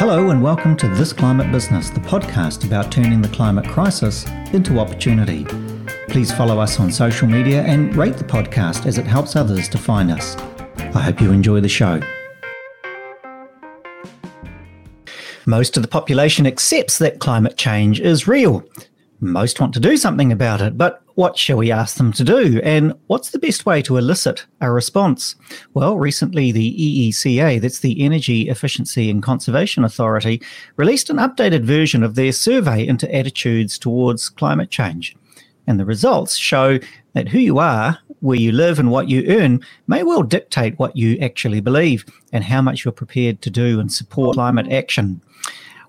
Hello, 0.00 0.30
and 0.30 0.42
welcome 0.42 0.78
to 0.78 0.88
This 0.88 1.12
Climate 1.12 1.52
Business, 1.52 1.90
the 1.90 2.00
podcast 2.00 2.64
about 2.64 2.90
turning 2.90 3.20
the 3.20 3.28
climate 3.28 3.68
crisis 3.68 4.26
into 4.54 4.78
opportunity. 4.78 5.44
Please 6.08 6.32
follow 6.32 6.58
us 6.58 6.80
on 6.80 6.90
social 6.90 7.28
media 7.28 7.62
and 7.64 7.94
rate 7.94 8.16
the 8.16 8.24
podcast 8.24 8.86
as 8.86 8.96
it 8.96 9.06
helps 9.06 9.36
others 9.36 9.68
to 9.68 9.76
find 9.76 10.10
us. 10.10 10.36
I 10.94 11.02
hope 11.02 11.20
you 11.20 11.32
enjoy 11.32 11.60
the 11.60 11.68
show. 11.68 12.00
Most 15.44 15.76
of 15.76 15.82
the 15.82 15.88
population 15.88 16.46
accepts 16.46 16.96
that 16.96 17.20
climate 17.20 17.58
change 17.58 18.00
is 18.00 18.26
real. 18.26 18.64
Most 19.20 19.60
want 19.60 19.74
to 19.74 19.80
do 19.80 19.98
something 19.98 20.32
about 20.32 20.62
it, 20.62 20.78
but 20.78 21.02
what 21.20 21.36
shall 21.36 21.58
we 21.58 21.70
ask 21.70 21.98
them 21.98 22.14
to 22.14 22.24
do? 22.24 22.62
And 22.64 22.94
what's 23.08 23.28
the 23.28 23.38
best 23.38 23.66
way 23.66 23.82
to 23.82 23.98
elicit 23.98 24.46
a 24.62 24.72
response? 24.72 25.36
Well, 25.74 25.98
recently 25.98 26.50
the 26.50 26.74
EECA, 27.10 27.60
that's 27.60 27.80
the 27.80 28.02
Energy 28.02 28.48
Efficiency 28.48 29.10
and 29.10 29.22
Conservation 29.22 29.84
Authority, 29.84 30.40
released 30.76 31.10
an 31.10 31.18
updated 31.18 31.62
version 31.62 32.02
of 32.02 32.14
their 32.14 32.32
survey 32.32 32.86
into 32.86 33.14
attitudes 33.14 33.78
towards 33.78 34.30
climate 34.30 34.70
change. 34.70 35.14
And 35.66 35.78
the 35.78 35.84
results 35.84 36.38
show 36.38 36.78
that 37.12 37.28
who 37.28 37.38
you 37.38 37.58
are, 37.58 37.98
where 38.20 38.38
you 38.38 38.50
live, 38.50 38.78
and 38.78 38.90
what 38.90 39.10
you 39.10 39.22
earn 39.28 39.60
may 39.88 40.02
well 40.02 40.22
dictate 40.22 40.78
what 40.78 40.96
you 40.96 41.18
actually 41.18 41.60
believe 41.60 42.06
and 42.32 42.44
how 42.44 42.62
much 42.62 42.82
you're 42.82 42.92
prepared 42.92 43.42
to 43.42 43.50
do 43.50 43.78
and 43.78 43.92
support 43.92 44.36
climate 44.36 44.72
action. 44.72 45.20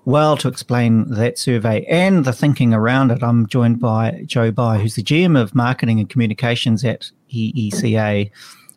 Well, 0.04 0.36
to 0.38 0.48
explain 0.48 1.08
that 1.10 1.38
survey 1.38 1.84
and 1.84 2.24
the 2.24 2.32
thinking 2.32 2.74
around 2.74 3.12
it, 3.12 3.22
I'm 3.22 3.46
joined 3.46 3.78
by 3.78 4.24
Joe 4.26 4.50
By, 4.50 4.78
who's 4.78 4.96
the 4.96 5.02
GM 5.02 5.40
of 5.40 5.54
Marketing 5.54 6.00
and 6.00 6.10
Communications 6.10 6.84
at 6.84 7.12
EECA. 7.32 8.28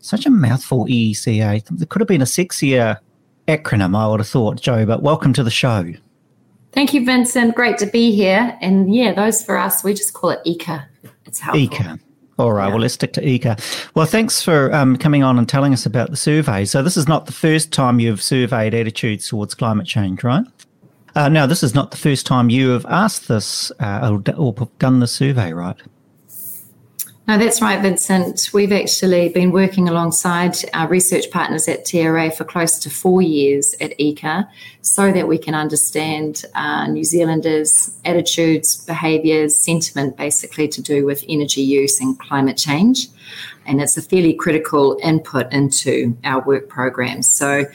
Such 0.02 0.28
a 0.28 0.30
mouthful, 0.30 0.86
EECA. 0.86 1.66
There 1.68 1.88
could 1.88 2.02
have 2.02 2.08
been 2.08 2.22
a 2.22 2.26
sexier 2.26 3.00
acronym, 3.48 3.98
I 3.98 4.08
would 4.08 4.20
have 4.20 4.28
thought, 4.28 4.62
Joe, 4.62 4.86
but 4.86 5.02
welcome 5.02 5.34
to 5.34 5.44
the 5.44 5.50
show. 5.50 5.94
Thank 6.74 6.94
you, 6.94 7.04
Vincent. 7.04 7.56
Great 7.56 7.80
to 7.80 7.88
be 7.88 8.12
here. 8.12 8.56
And 8.62 8.94
yeah, 8.94 9.14
those 9.14 9.44
for 9.44 9.58
us, 9.58 9.84
we 9.84 9.95
just 9.95 10.14
call 10.14 10.30
it 10.30 10.42
ECA. 10.45 10.86
It's 11.26 11.39
helpful. 11.39 11.67
ECA. 11.67 12.00
All 12.38 12.52
right, 12.52 12.66
yeah. 12.66 12.70
well, 12.70 12.82
let's 12.82 12.94
stick 12.94 13.14
to 13.14 13.22
ECA. 13.22 13.89
Well, 13.95 14.06
thanks 14.06 14.44
for 14.44 14.72
um, 14.76 14.98
coming 14.98 15.23
on 15.23 15.39
and 15.39 15.50
telling 15.50 15.73
us 15.73 15.88
about 15.88 16.12
the 16.12 16.17
survey. 16.17 16.66
So, 16.66 16.84
this 16.84 16.98
is 16.98 17.08
not 17.08 17.28
the 17.28 17.32
first 17.32 17.72
time 17.72 18.00
you've 18.00 18.22
surveyed 18.22 18.73
attitudes 18.76 19.30
towards 19.30 19.56
climate 19.56 19.88
change, 19.88 20.23
right? 20.23 20.45
Uh, 21.16 21.30
now, 21.30 21.45
this 21.45 21.63
is 21.63 21.73
not 21.73 21.91
the 21.91 21.97
first 21.97 22.25
time 22.25 22.49
you 22.49 22.69
have 22.69 22.85
asked 22.88 23.27
this 23.27 23.71
uh, 23.80 24.19
or, 24.27 24.35
or 24.35 24.69
done 24.80 24.99
the 24.99 25.08
survey, 25.08 25.53
right? 25.53 25.77
No, 27.27 27.39
that's 27.39 27.59
right, 27.59 27.81
Vincent. 27.81 28.52
We've 28.53 28.71
actually 28.71 29.30
been 29.30 29.52
working 29.52 29.89
alongside 29.89 30.58
our 30.75 30.88
research 30.88 31.31
partners 31.31 31.67
at 31.67 31.83
TRA 31.83 32.30
for 32.30 32.43
close 32.43 32.77
to 32.80 32.89
four 32.91 33.23
years 33.23 33.73
at 33.81 33.97
ECA 33.97 34.47
so 34.81 35.11
that 35.11 35.27
we 35.27 35.39
can 35.39 35.55
understand 35.55 36.45
uh, 36.53 36.86
New 36.86 37.03
Zealanders' 37.03 37.97
attitudes, 38.05 38.86
behaviours, 38.86 39.58
sentiment 39.58 40.17
basically 40.17 40.67
to 40.67 40.83
do 40.83 41.03
with 41.03 41.25
energy 41.27 41.61
use 41.61 41.99
and 41.99 42.19
climate 42.19 42.58
change. 42.58 43.08
And 43.66 43.81
it's 43.81 43.97
a 43.97 44.02
fairly 44.02 44.33
critical 44.33 44.97
input 45.02 45.52
into 45.52 46.17
our 46.23 46.41
work 46.41 46.69
programs. 46.69 47.30
So 47.30 47.66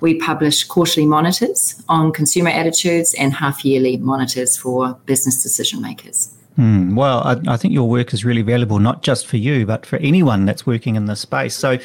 we 0.00 0.18
publish 0.18 0.64
quarterly 0.64 1.06
monitors 1.06 1.82
on 1.88 2.12
consumer 2.12 2.50
attitudes 2.50 3.14
and 3.14 3.32
half 3.32 3.64
yearly 3.64 3.96
monitors 3.96 4.56
for 4.56 4.94
business 5.06 5.42
decision 5.42 5.80
makers. 5.80 6.34
Mm, 6.58 6.96
well, 6.96 7.20
I, 7.20 7.52
I, 7.52 7.56
think 7.56 7.72
your 7.72 7.88
work 7.88 8.12
is 8.12 8.24
really 8.24 8.42
valuable, 8.42 8.80
not 8.80 9.02
just 9.02 9.28
for 9.28 9.36
you, 9.36 9.64
but 9.64 9.86
for 9.86 9.96
anyone 9.98 10.44
that's 10.44 10.66
working 10.66 10.96
in 10.96 11.06
this 11.06 11.20
space. 11.20 11.54
So, 11.54 11.78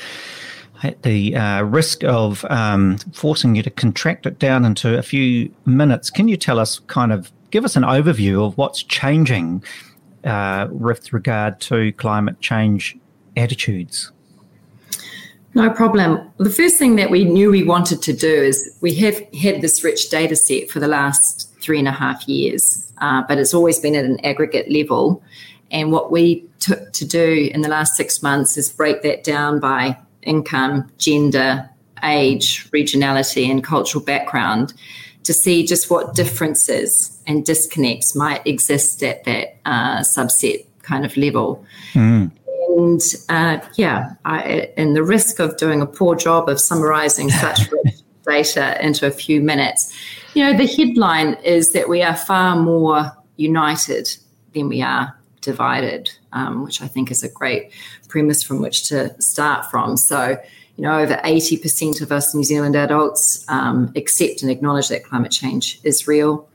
at 0.82 1.04
the 1.04 1.36
uh, 1.36 1.62
risk 1.64 2.04
of 2.04 2.44
um, 2.46 2.98
forcing 3.14 3.56
you 3.56 3.64
to 3.64 3.70
contract 3.70 4.26
it 4.26 4.40
down 4.40 4.66
into 4.66 4.98
a 4.98 5.02
few 5.02 5.54
minutes, 5.66 6.10
can 6.10 6.28
you 6.28 6.38
tell 6.38 6.60
us, 6.60 6.80
kind 6.80 7.14
of, 7.14 7.32
give 7.52 7.64
us 7.64 7.76
an 7.76 7.84
overview 7.84 8.46
of 8.46 8.58
what's 8.58 8.82
changing 8.84 9.64
uh, 10.24 10.68
with 10.72 11.14
regard 11.14 11.62
to 11.62 11.92
climate 11.94 12.40
change 12.42 12.98
attitudes? 13.36 14.12
No 15.56 15.70
problem. 15.70 16.32
The 16.38 16.50
first 16.50 16.78
thing 16.78 16.96
that 16.96 17.12
we 17.12 17.26
knew 17.26 17.52
we 17.52 17.64
wanted 17.64 18.02
to 18.04 18.14
do 18.14 18.34
is 18.34 18.76
we 18.82 18.96
have 18.96 19.22
had 19.34 19.62
this 19.62 19.84
rich 19.84 20.10
data 20.10 20.36
set 20.36 20.70
for 20.70 20.80
the 20.80 20.88
last 20.88 21.54
three 21.62 21.78
and 21.78 21.88
a 21.88 21.92
half 21.92 22.28
years, 22.28 22.92
uh, 23.00 23.22
but 23.28 23.38
it's 23.38 23.54
always 23.54 23.80
been 23.80 23.96
at 23.96 24.04
an 24.04 24.20
aggregate 24.26 24.72
level. 24.72 25.22
And 25.70 25.92
what 25.92 26.12
we 26.12 26.44
took 26.60 26.92
to 26.94 27.06
do 27.06 27.50
in 27.54 27.62
the 27.62 27.70
last 27.70 27.96
six 27.96 28.24
months 28.24 28.58
is 28.58 28.72
break 28.72 29.04
that 29.04 29.24
down 29.24 29.60
by 29.60 29.98
income, 30.24 30.92
gender, 30.98 31.70
age, 32.04 32.70
regionality, 32.72 33.50
and 33.50 33.64
cultural 33.64 34.04
background 34.04 34.74
to 35.24 35.34
see 35.34 35.66
just 35.66 35.90
what 35.90 36.16
differences 36.16 37.18
and 37.28 37.46
disconnects 37.46 38.16
might 38.16 38.46
exist 38.46 39.04
at 39.04 39.24
that 39.24 39.58
uh, 39.66 40.00
subset 40.00 40.66
kind 40.82 41.06
of 41.06 41.16
level. 41.16 41.66
Mm. 41.94 42.32
And 42.78 43.02
uh, 43.30 43.60
yeah, 43.76 44.14
I, 44.26 44.72
and 44.78 44.96
the 44.96 45.04
risk 45.04 45.40
of 45.40 45.58
doing 45.58 45.82
a 45.82 45.86
poor 45.86 46.16
job 46.16 46.50
of 46.50 46.60
summarizing 46.60 47.30
such 47.44 47.70
rich 47.84 48.02
data 48.26 48.84
into 48.84 49.06
a 49.06 49.12
few 49.12 49.42
minutes 49.42 49.94
you 50.34 50.44
know, 50.44 50.58
the 50.58 50.68
headline 50.68 51.36
is 51.44 51.72
that 51.72 51.90
we 51.90 52.02
are 52.02 52.16
far 52.16 52.56
more 52.56 53.12
united 53.38 54.10
than 54.54 54.68
we 54.68 54.82
are 54.82 55.16
divided, 55.42 56.10
um, 56.32 56.64
which 56.64 56.82
I 56.82 56.88
think 56.88 57.12
is 57.12 57.24
a 57.24 57.30
great 57.30 57.72
premise 58.08 58.42
from 58.42 58.62
which 58.62 58.88
to 58.90 59.20
start 59.22 59.70
from. 59.70 59.98
So, 59.98 60.38
you 60.76 60.84
know, 60.84 60.98
over 60.98 61.16
80% 61.18 62.02
of 62.02 62.12
us 62.12 62.34
New 62.34 62.44
Zealand 62.44 62.76
adults 62.76 63.46
um, 63.48 63.92
accept 63.96 64.42
and 64.42 64.50
acknowledge 64.50 64.88
that 64.88 65.04
climate 65.04 65.32
change 65.32 65.80
is 65.84 66.08
real. 66.08 66.48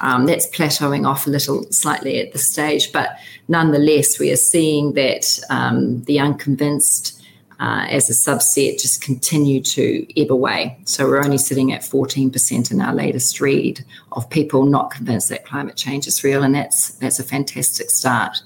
Um, 0.00 0.26
that's 0.26 0.48
plateauing 0.48 1.06
off 1.06 1.26
a 1.26 1.30
little 1.30 1.64
slightly 1.70 2.20
at 2.20 2.32
this 2.32 2.50
stage, 2.50 2.90
but 2.92 3.10
nonetheless, 3.46 4.18
we 4.18 4.32
are 4.32 4.36
seeing 4.36 4.94
that 4.94 5.38
um, 5.50 6.02
the 6.04 6.18
unconvinced 6.18 7.22
uh, 7.62 7.86
as 7.88 8.10
a 8.10 8.12
subset 8.12 8.80
just 8.80 9.00
continue 9.00 9.62
to 9.62 10.04
ebb 10.20 10.32
away. 10.32 10.76
So 10.84 11.06
we're 11.06 11.22
only 11.22 11.38
sitting 11.38 11.72
at 11.72 11.82
14% 11.82 12.72
in 12.72 12.80
our 12.80 12.92
latest 12.92 13.40
read 13.40 13.84
of 14.12 14.28
people 14.30 14.66
not 14.66 14.90
convinced 14.90 15.28
that 15.28 15.44
climate 15.44 15.76
change 15.76 16.08
is 16.08 16.24
real, 16.24 16.42
and 16.42 16.56
that's 16.56 16.90
that's 16.94 17.20
a 17.20 17.22
fantastic 17.22 17.90
start. 17.90 18.42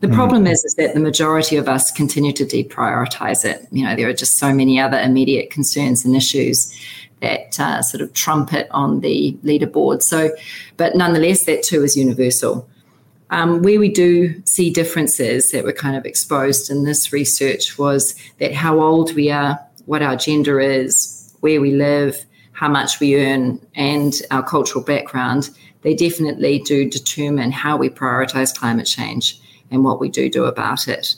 The 0.00 0.08
mm. 0.08 0.14
problem 0.14 0.46
is, 0.46 0.64
is 0.64 0.74
that 0.74 0.92
the 0.92 1.00
majority 1.00 1.56
of 1.56 1.66
us 1.66 1.90
continue 1.90 2.32
to 2.34 2.44
deprioritize 2.44 3.42
it. 3.44 3.66
You 3.70 3.86
know, 3.86 3.96
there 3.96 4.08
are 4.08 4.12
just 4.12 4.36
so 4.36 4.52
many 4.52 4.78
other 4.78 4.98
immediate 4.98 5.50
concerns 5.50 6.04
and 6.04 6.14
issues 6.14 6.70
that 7.22 7.58
uh, 7.58 7.80
sort 7.80 8.02
of 8.02 8.12
trumpet 8.12 8.68
on 8.72 9.00
the 9.00 9.36
leaderboard. 9.42 10.02
So, 10.02 10.30
but 10.76 10.94
nonetheless, 10.94 11.44
that 11.46 11.62
too 11.62 11.82
is 11.82 11.96
universal. 11.96 12.68
Um, 13.30 13.62
where 13.62 13.80
we 13.80 13.88
do 13.88 14.42
see 14.44 14.68
differences 14.68 15.52
that 15.52 15.64
were 15.64 15.72
kind 15.72 15.96
of 15.96 16.04
exposed 16.04 16.70
in 16.70 16.84
this 16.84 17.12
research 17.14 17.78
was 17.78 18.14
that 18.38 18.52
how 18.52 18.80
old 18.80 19.14
we 19.14 19.30
are, 19.30 19.58
what 19.86 20.02
our 20.02 20.16
gender 20.16 20.60
is, 20.60 21.32
where 21.40 21.60
we 21.60 21.72
live, 21.72 22.26
how 22.52 22.68
much 22.68 23.00
we 23.00 23.16
earn, 23.16 23.58
and 23.74 24.12
our 24.30 24.42
cultural 24.42 24.84
background, 24.84 25.48
they 25.80 25.94
definitely 25.94 26.58
do 26.58 26.88
determine 26.90 27.52
how 27.52 27.76
we 27.76 27.88
prioritize 27.88 28.54
climate 28.54 28.86
change 28.86 29.40
and 29.70 29.82
what 29.82 29.98
we 29.98 30.10
do 30.10 30.28
do 30.28 30.44
about 30.44 30.86
it. 30.86 31.14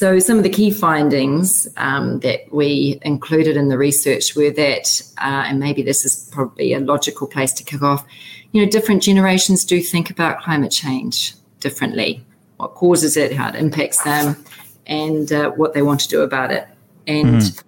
So, 0.00 0.18
some 0.18 0.38
of 0.38 0.44
the 0.44 0.48
key 0.48 0.70
findings 0.70 1.68
um, 1.76 2.20
that 2.20 2.50
we 2.50 2.98
included 3.02 3.58
in 3.58 3.68
the 3.68 3.76
research 3.76 4.34
were 4.34 4.48
that, 4.52 5.02
uh, 5.18 5.44
and 5.46 5.60
maybe 5.60 5.82
this 5.82 6.06
is 6.06 6.26
probably 6.32 6.72
a 6.72 6.80
logical 6.80 7.26
place 7.26 7.52
to 7.52 7.62
kick 7.62 7.82
off, 7.82 8.06
you 8.52 8.64
know, 8.64 8.70
different 8.70 9.02
generations 9.02 9.62
do 9.62 9.78
think 9.82 10.08
about 10.08 10.40
climate 10.40 10.72
change 10.72 11.34
differently, 11.58 12.24
what 12.56 12.74
causes 12.76 13.18
it, 13.18 13.34
how 13.34 13.50
it 13.50 13.56
impacts 13.56 14.02
them, 14.02 14.42
and 14.86 15.34
uh, 15.34 15.50
what 15.50 15.74
they 15.74 15.82
want 15.82 16.00
to 16.00 16.08
do 16.08 16.22
about 16.22 16.50
it. 16.50 16.66
And 17.06 17.42
mm. 17.42 17.62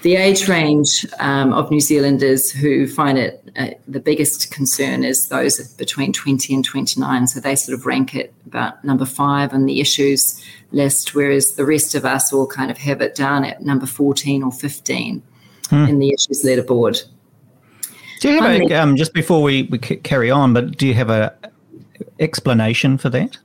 the 0.00 0.16
age 0.16 0.48
range 0.48 1.04
um, 1.18 1.52
of 1.52 1.70
New 1.70 1.80
Zealanders 1.80 2.50
who 2.50 2.88
find 2.88 3.18
it 3.18 3.42
uh, 3.56 3.68
the 3.86 4.00
biggest 4.00 4.50
concern 4.50 5.04
is 5.04 5.28
those 5.28 5.60
between 5.74 6.14
20 6.14 6.54
and 6.54 6.64
29. 6.64 7.26
So 7.26 7.40
they 7.40 7.54
sort 7.54 7.78
of 7.78 7.84
rank 7.84 8.14
it 8.14 8.32
about 8.46 8.82
number 8.82 9.04
five 9.04 9.52
on 9.52 9.66
the 9.66 9.82
issues 9.82 10.42
list, 10.72 11.14
whereas 11.14 11.52
the 11.52 11.64
rest 11.64 11.94
of 11.94 12.04
us 12.04 12.32
all 12.32 12.46
kind 12.46 12.70
of 12.70 12.78
have 12.78 13.00
it 13.00 13.14
down 13.14 13.44
at 13.44 13.62
number 13.62 13.86
14 13.86 14.42
or 14.42 14.52
15 14.52 15.22
mm. 15.64 15.88
in 15.88 15.98
the 15.98 16.08
issues 16.08 16.42
leaderboard. 16.44 17.04
Do 18.20 18.30
you 18.30 18.40
have 18.40 18.60
a, 18.60 18.74
um, 18.74 18.96
just 18.96 19.14
before 19.14 19.42
we, 19.42 19.64
we 19.64 19.78
carry 19.78 20.30
on, 20.30 20.54
but 20.54 20.76
do 20.76 20.86
you 20.86 20.94
have 20.94 21.10
a 21.10 21.34
explanation 22.20 22.96
for 22.96 23.10
that? 23.10 23.36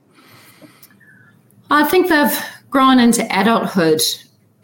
I 1.70 1.84
think 1.84 2.08
they've 2.08 2.38
grown 2.70 2.98
into 2.98 3.26
adulthood 3.36 4.00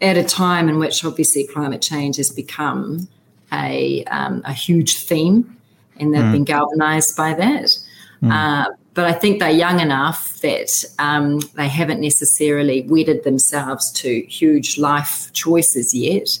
at 0.01 0.17
a 0.17 0.23
time 0.23 0.69
in 0.69 0.79
which 0.79 1.03
obviously 1.03 1.45
climate 1.47 1.81
change 1.81 2.17
has 2.17 2.31
become 2.31 3.07
a, 3.51 4.03
um, 4.05 4.41
a 4.45 4.53
huge 4.53 5.03
theme 5.03 5.57
and 5.97 6.13
they've 6.13 6.21
mm. 6.21 6.31
been 6.31 6.43
galvanized 6.43 7.15
by 7.15 7.33
that. 7.33 7.77
Mm. 8.21 8.31
Uh, 8.31 8.71
but 8.95 9.03
I 9.03 9.11
think 9.11 9.39
they're 9.39 9.49
young 9.51 9.81
enough 9.81 10.39
that 10.39 10.85
um, 10.99 11.41
they 11.55 11.67
haven't 11.67 11.99
necessarily 11.99 12.83
wedded 12.83 13.25
themselves 13.25 13.91
to 13.91 14.21
huge 14.21 14.77
life 14.77 15.31
choices 15.33 15.93
yet. 15.93 16.39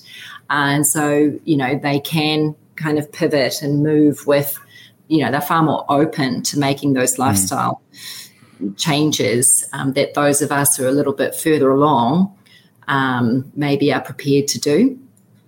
And 0.49 0.87
so, 0.87 1.37
you 1.43 1.57
know, 1.57 1.77
they 1.77 1.99
can 1.99 2.55
kind 2.77 2.97
of 2.97 3.11
pivot 3.11 3.61
and 3.61 3.83
move 3.83 4.25
with, 4.25 4.57
you 5.09 5.23
know, 5.23 5.31
they're 5.31 5.41
far 5.41 5.63
more 5.63 5.85
open 5.89 6.43
to 6.43 6.57
making 6.57 6.93
those 6.93 7.15
hmm. 7.15 7.23
lifestyle 7.23 7.81
mm. 8.61 8.77
changes 8.77 9.67
um, 9.73 9.91
that 9.93 10.13
those 10.13 10.41
of 10.41 10.49
us 10.49 10.77
who 10.77 10.85
are 10.85 10.89
a 10.89 10.93
little 10.93 11.13
bit 11.13 11.35
further 11.35 11.69
along 11.69 12.33
um, 12.87 13.51
maybe 13.55 13.91
are 13.93 14.01
prepared 14.01 14.47
to 14.47 14.59
do. 14.61 14.97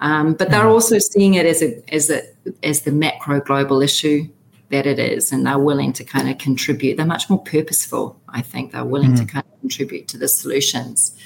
Um, 0.02 0.34
but 0.34 0.52
they're 0.52 0.64
hmm. 0.64 0.74
also 0.74 1.00
seeing 1.00 1.36
it 1.36 1.46
as 1.46 1.62
a 1.62 1.82
as 1.94 2.10
a 2.10 2.22
as 2.64 2.82
the 2.82 2.92
macro 2.92 3.40
global 3.40 3.82
issue 3.82 4.28
that 4.70 4.86
it 4.86 5.00
is, 5.00 5.32
and 5.32 5.46
they're 5.46 5.60
willing 5.60 5.94
to 5.94 6.04
kind 6.04 6.30
of 6.30 6.38
contribute. 6.38 6.98
They're 6.98 7.06
much 7.06 7.30
more 7.30 7.42
purposeful. 7.44 8.20
I 8.28 8.42
think 8.42 8.72
they're 8.72 8.86
willing 8.86 9.14
mm. 9.14 9.20
to 9.20 9.26
kind 9.26 9.46
of 9.46 9.60
contribute 9.62 10.08
to 10.10 10.18
the 10.18 10.28
solutions. 10.28 11.18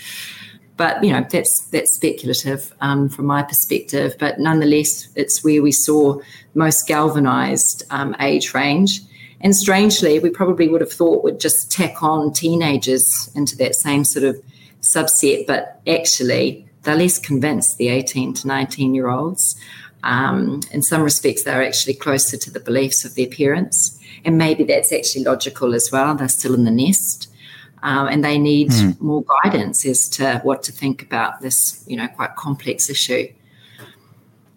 But 0.77 1.03
you 1.03 1.11
know 1.11 1.25
that's 1.29 1.65
that's 1.67 1.91
speculative 1.91 2.73
um, 2.81 3.09
from 3.09 3.25
my 3.25 3.43
perspective. 3.43 4.15
But 4.19 4.39
nonetheless, 4.39 5.09
it's 5.15 5.43
where 5.43 5.61
we 5.61 5.71
saw 5.71 6.19
most 6.53 6.87
galvanized 6.87 7.83
um, 7.89 8.15
age 8.19 8.53
range. 8.53 9.01
And 9.43 9.55
strangely, 9.55 10.19
we 10.19 10.29
probably 10.29 10.67
would 10.67 10.81
have 10.81 10.93
thought 10.93 11.23
would 11.23 11.39
just 11.39 11.71
tack 11.71 12.03
on 12.03 12.31
teenagers 12.31 13.31
into 13.35 13.55
that 13.57 13.75
same 13.75 14.03
sort 14.03 14.23
of 14.23 14.41
subset, 14.81 15.47
but 15.47 15.81
actually 15.87 16.67
they're 16.83 16.95
less 16.95 17.19
convinced, 17.19 17.77
the 17.77 17.89
18 17.89 18.33
to 18.35 18.47
19 18.47 18.93
year 18.95 19.09
olds. 19.09 19.55
Um, 20.03 20.61
in 20.71 20.81
some 20.81 21.03
respects, 21.03 21.43
they're 21.43 21.63
actually 21.63 21.93
closer 21.93 22.37
to 22.37 22.51
the 22.51 22.59
beliefs 22.59 23.05
of 23.05 23.15
their 23.15 23.27
parents. 23.27 23.99
And 24.25 24.37
maybe 24.37 24.63
that's 24.63 24.91
actually 24.91 25.23
logical 25.23 25.73
as 25.73 25.91
well. 25.91 26.15
They're 26.15 26.27
still 26.27 26.53
in 26.53 26.63
the 26.63 26.71
nest. 26.71 27.27
Um, 27.83 28.07
and 28.07 28.23
they 28.23 28.37
need 28.37 28.69
mm. 28.69 28.99
more 29.01 29.23
guidance 29.43 29.85
as 29.85 30.07
to 30.09 30.39
what 30.43 30.61
to 30.63 30.71
think 30.71 31.01
about 31.01 31.41
this, 31.41 31.83
you 31.87 31.97
know, 31.97 32.07
quite 32.09 32.35
complex 32.35 32.89
issue. 32.89 33.27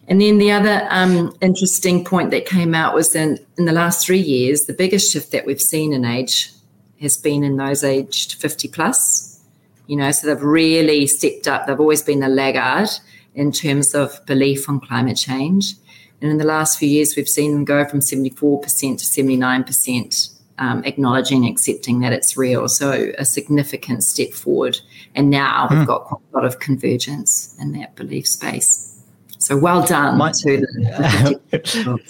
And 0.07 0.21
then 0.21 0.37
the 0.37 0.53
other 0.53 0.87
um, 0.91 1.35
interesting 1.41 2.05
point 2.05 2.31
that 2.33 2.45
came 2.45 2.75
out 2.75 2.95
was 2.95 3.15
in, 3.15 3.39
in 3.57 3.65
the 3.65 3.73
last 3.73 4.05
three 4.05 4.21
years, 4.21 4.67
the 4.67 4.75
biggest 4.75 5.11
shift 5.11 5.33
that 5.33 5.47
we've 5.47 5.61
seen 5.61 5.95
in 5.95 6.05
age 6.05 6.53
has 7.01 7.17
been 7.17 7.43
in 7.43 7.57
those 7.57 7.83
aged 7.83 8.35
50 8.35 8.69
plus. 8.69 9.43
You 9.87 9.97
know, 9.97 10.11
so 10.11 10.27
they've 10.27 10.43
really 10.43 11.07
stepped 11.07 11.49
up. 11.49 11.67
They've 11.67 11.81
always 11.81 12.03
been 12.03 12.23
a 12.23 12.29
laggard 12.29 12.91
in 13.35 13.53
terms 13.53 13.95
of 13.95 14.25
belief 14.27 14.69
on 14.69 14.81
climate 14.81 15.17
change. 15.17 15.75
And 16.21 16.31
in 16.31 16.39
the 16.39 16.45
last 16.45 16.79
few 16.79 16.89
years, 16.89 17.17
we've 17.17 17.29
seen 17.29 17.53
them 17.53 17.65
go 17.65 17.85
from 17.85 18.01
74% 18.01 18.63
to 18.71 19.05
79%, 19.05 20.39
um, 20.59 20.85
acknowledging, 20.85 21.47
accepting 21.47 22.01
that 22.01 22.13
it's 22.13 22.37
real. 22.37 22.69
So 22.69 23.13
a 23.19 23.25
significant 23.25 24.05
step 24.05 24.33
forward. 24.33 24.81
And 25.15 25.31
now 25.31 25.67
we've 25.69 25.81
hmm. 25.81 25.85
got 25.85 26.05
quite 26.05 26.23
a 26.33 26.37
lot 26.37 26.45
of 26.45 26.61
convergence 26.61 27.57
in 27.61 27.73
that 27.73 27.97
belief 27.97 28.27
space. 28.27 28.91
So 29.39 29.59
well 29.59 29.85
done 29.85 30.17
My, 30.17 30.33
to 30.33 30.57
the. 30.59 32.01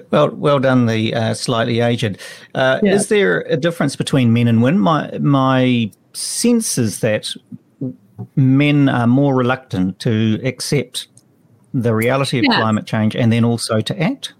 well, 0.10 0.30
well 0.30 0.60
done, 0.60 0.86
the 0.86 1.14
uh, 1.14 1.34
slightly 1.34 1.80
aged. 1.80 2.18
Uh, 2.54 2.78
yeah. 2.82 2.94
Is 2.94 3.08
there 3.08 3.40
a 3.48 3.56
difference 3.56 3.96
between 3.96 4.32
men 4.32 4.46
and 4.46 4.62
women? 4.62 4.80
My 4.80 5.18
my 5.18 5.90
sense 6.12 6.78
is 6.78 7.00
that 7.00 7.34
men 8.36 8.88
are 8.88 9.06
more 9.06 9.34
reluctant 9.34 9.98
to 10.00 10.40
accept 10.44 11.08
the 11.74 11.94
reality 11.94 12.38
of 12.38 12.44
yeah. 12.44 12.60
climate 12.60 12.86
change 12.86 13.16
and 13.16 13.32
then 13.32 13.44
also 13.44 13.80
to 13.80 14.02
act. 14.02 14.34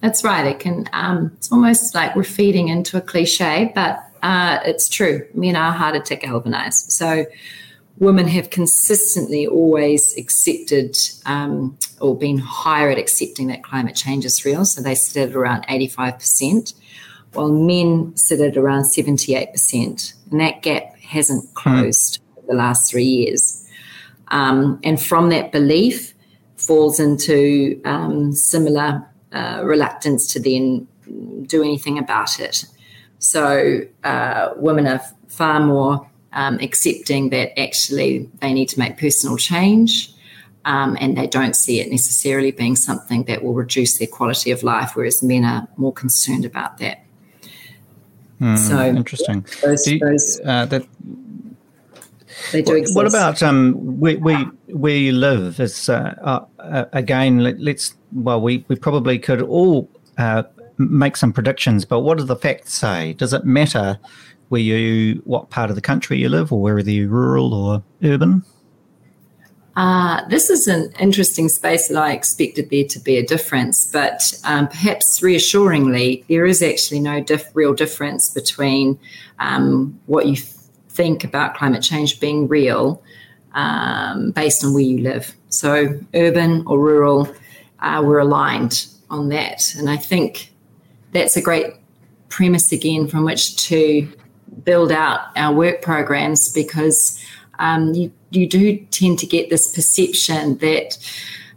That's 0.00 0.22
right. 0.22 0.46
It 0.46 0.60
can. 0.60 0.88
Um, 0.92 1.32
it's 1.36 1.50
almost 1.50 1.94
like 1.94 2.14
we're 2.14 2.22
feeding 2.22 2.68
into 2.68 2.96
a 2.96 3.00
cliche, 3.00 3.72
but 3.74 3.98
uh, 4.22 4.60
it's 4.64 4.88
true. 4.88 5.26
Men 5.34 5.56
are 5.56 5.72
harder 5.72 6.00
to 6.00 6.16
galvanize. 6.16 6.92
So, 6.94 7.26
women 7.98 8.28
have 8.28 8.50
consistently 8.50 9.46
always 9.46 10.16
accepted 10.16 10.96
um, 11.26 11.76
or 12.00 12.16
been 12.16 12.38
higher 12.38 12.90
at 12.90 12.98
accepting 12.98 13.48
that 13.48 13.64
climate 13.64 13.96
change 13.96 14.24
is 14.24 14.44
real. 14.44 14.64
So 14.64 14.80
they 14.80 14.94
sit 14.94 15.30
at 15.30 15.34
around 15.34 15.64
eighty-five 15.68 16.14
percent, 16.14 16.74
while 17.32 17.50
men 17.50 18.16
sit 18.16 18.40
at 18.40 18.56
around 18.56 18.84
seventy-eight 18.84 19.50
percent, 19.50 20.14
and 20.30 20.40
that 20.40 20.62
gap 20.62 20.96
hasn't 20.98 21.44
hmm. 21.44 21.54
closed 21.54 22.20
the 22.48 22.54
last 22.54 22.90
three 22.90 23.04
years. 23.04 23.64
Um, 24.28 24.80
and 24.82 25.00
from 25.00 25.30
that 25.30 25.52
belief 25.52 26.14
falls 26.56 26.98
into 26.98 27.80
um, 27.84 28.32
similar 28.32 29.06
uh, 29.32 29.60
reluctance 29.64 30.32
to 30.32 30.40
then 30.40 30.86
do 31.46 31.62
anything 31.62 31.98
about 31.98 32.40
it. 32.40 32.64
So 33.18 33.80
uh, 34.04 34.50
women 34.56 34.86
are 34.86 35.00
far 35.28 35.60
more 35.60 36.08
um, 36.32 36.58
accepting 36.60 37.30
that 37.30 37.58
actually 37.58 38.28
they 38.40 38.52
need 38.52 38.68
to 38.70 38.78
make 38.78 38.98
personal 38.98 39.36
change. 39.36 40.12
Um, 40.64 40.98
and 41.00 41.16
they 41.16 41.26
don't 41.26 41.56
see 41.56 41.80
it 41.80 41.90
necessarily 41.90 42.50
being 42.50 42.76
something 42.76 43.24
that 43.24 43.42
will 43.42 43.54
reduce 43.54 43.96
their 43.96 44.08
quality 44.08 44.50
of 44.50 44.62
life, 44.62 44.90
whereas 44.94 45.22
men 45.22 45.44
are 45.44 45.66
more 45.78 45.94
concerned 45.94 46.44
about 46.44 46.76
that. 46.78 47.04
Mm, 48.38 48.58
so 48.58 48.84
interesting. 48.84 49.46
Those, 49.62 49.86
you, 49.86 49.98
those, 49.98 50.40
uh, 50.44 50.66
that 50.66 50.86
they 52.52 52.62
do 52.62 52.74
exist. 52.74 52.96
What 52.96 53.06
about 53.06 53.42
um, 53.42 53.74
where, 53.98 54.18
where, 54.18 54.44
where 54.68 54.96
you 54.96 55.12
live? 55.12 55.60
Is 55.60 55.88
uh, 55.88 56.44
uh, 56.58 56.84
again, 56.92 57.38
let, 57.38 57.76
us 57.76 57.94
well, 58.12 58.40
we, 58.40 58.64
we 58.68 58.76
probably 58.76 59.18
could 59.18 59.42
all 59.42 59.88
uh, 60.16 60.42
make 60.78 61.16
some 61.16 61.32
predictions, 61.32 61.84
but 61.84 62.00
what 62.00 62.18
do 62.18 62.24
the 62.24 62.36
facts 62.36 62.74
say? 62.74 63.12
Does 63.14 63.32
it 63.32 63.44
matter 63.44 63.98
where 64.48 64.60
you, 64.60 65.20
what 65.24 65.50
part 65.50 65.70
of 65.70 65.76
the 65.76 65.82
country 65.82 66.18
you 66.18 66.28
live, 66.28 66.52
or 66.52 66.60
whether 66.60 66.90
you're 66.90 67.08
rural 67.08 67.52
or 67.52 67.82
urban? 68.02 68.42
Uh, 69.76 70.26
this 70.28 70.50
is 70.50 70.66
an 70.66 70.90
interesting 70.98 71.48
space 71.48 71.86
that 71.86 71.96
I 71.96 72.12
expected 72.12 72.68
there 72.68 72.84
to 72.84 72.98
be 72.98 73.16
a 73.16 73.24
difference, 73.24 73.88
but 73.92 74.32
um, 74.42 74.66
perhaps 74.66 75.22
reassuringly, 75.22 76.24
there 76.28 76.46
is 76.46 76.62
actually 76.62 76.98
no 76.98 77.20
diff- 77.20 77.54
real 77.54 77.74
difference 77.74 78.28
between 78.28 78.98
um, 79.38 79.96
what 80.06 80.26
you 80.26 80.36
think 80.98 81.22
about 81.22 81.54
climate 81.54 81.80
change 81.80 82.18
being 82.18 82.48
real 82.48 83.00
um, 83.54 84.32
based 84.32 84.64
on 84.64 84.74
where 84.74 84.82
you 84.82 84.98
live. 84.98 85.32
So, 85.48 86.00
urban 86.12 86.64
or 86.66 86.78
rural, 86.80 87.32
uh, 87.78 88.02
we're 88.04 88.18
aligned 88.18 88.86
on 89.08 89.28
that. 89.28 89.74
And 89.76 89.88
I 89.88 89.96
think 89.96 90.52
that's 91.12 91.36
a 91.36 91.40
great 91.40 91.66
premise 92.28 92.72
again 92.72 93.06
from 93.06 93.24
which 93.24 93.56
to 93.68 94.12
build 94.64 94.90
out 94.90 95.20
our 95.36 95.54
work 95.54 95.82
programs 95.82 96.52
because 96.52 97.24
um, 97.60 97.94
you, 97.94 98.12
you 98.30 98.48
do 98.48 98.76
tend 98.90 99.20
to 99.20 99.26
get 99.26 99.48
this 99.48 99.72
perception 99.72 100.58
that. 100.58 100.98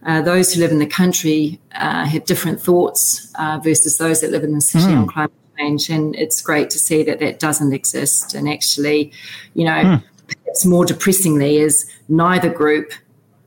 Uh, 0.04 0.20
those 0.20 0.52
who 0.52 0.60
live 0.60 0.72
in 0.72 0.80
the 0.80 0.88
country 0.88 1.60
uh, 1.76 2.06
have 2.06 2.26
different 2.26 2.60
thoughts 2.60 3.32
uh, 3.36 3.60
versus 3.64 4.00
those 4.00 4.20
that 4.22 4.32
live 4.32 4.44
in 4.44 4.56
the 4.56 4.60
city 4.60 4.86
mm. 4.86 4.98
on 4.98 5.06
climate 5.06 5.41
change. 5.62 5.90
And 5.90 6.16
it's 6.16 6.42
great 6.42 6.70
to 6.72 6.80
see 6.80 7.04
that 7.04 7.20
that 7.20 7.40
doesn't 7.40 7.74
exist. 7.74 8.34
And 8.34 8.50
actually, 8.50 9.12
you 9.54 9.66
know, 9.66 9.72
mm. 9.72 10.04
perhaps 10.28 10.66
more 10.66 10.86
depressingly, 10.86 11.58
is 11.58 11.90
neither 12.10 12.50
group 12.50 12.94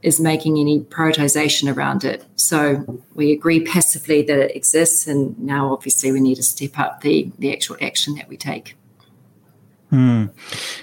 is 0.03 0.21
making 0.21 0.59
any 0.59 0.81
prioritization 0.81 1.75
around 1.75 2.05
it. 2.05 2.25
So 2.37 2.85
we 3.15 3.33
agree 3.33 3.65
passively 3.65 4.21
that 4.23 4.39
it 4.39 4.55
exists, 4.55 5.07
and 5.07 5.37
now 5.39 5.73
obviously 5.73 6.13
we 6.13 6.21
need 6.21 6.35
to 6.35 6.43
step 6.43 6.79
up 6.79 7.01
the, 7.01 7.33
the 7.39 7.53
actual 7.53 7.77
action 7.81 8.15
that 8.17 8.29
we 8.29 8.37
take. 8.37 8.77
Hmm. 9.89 10.27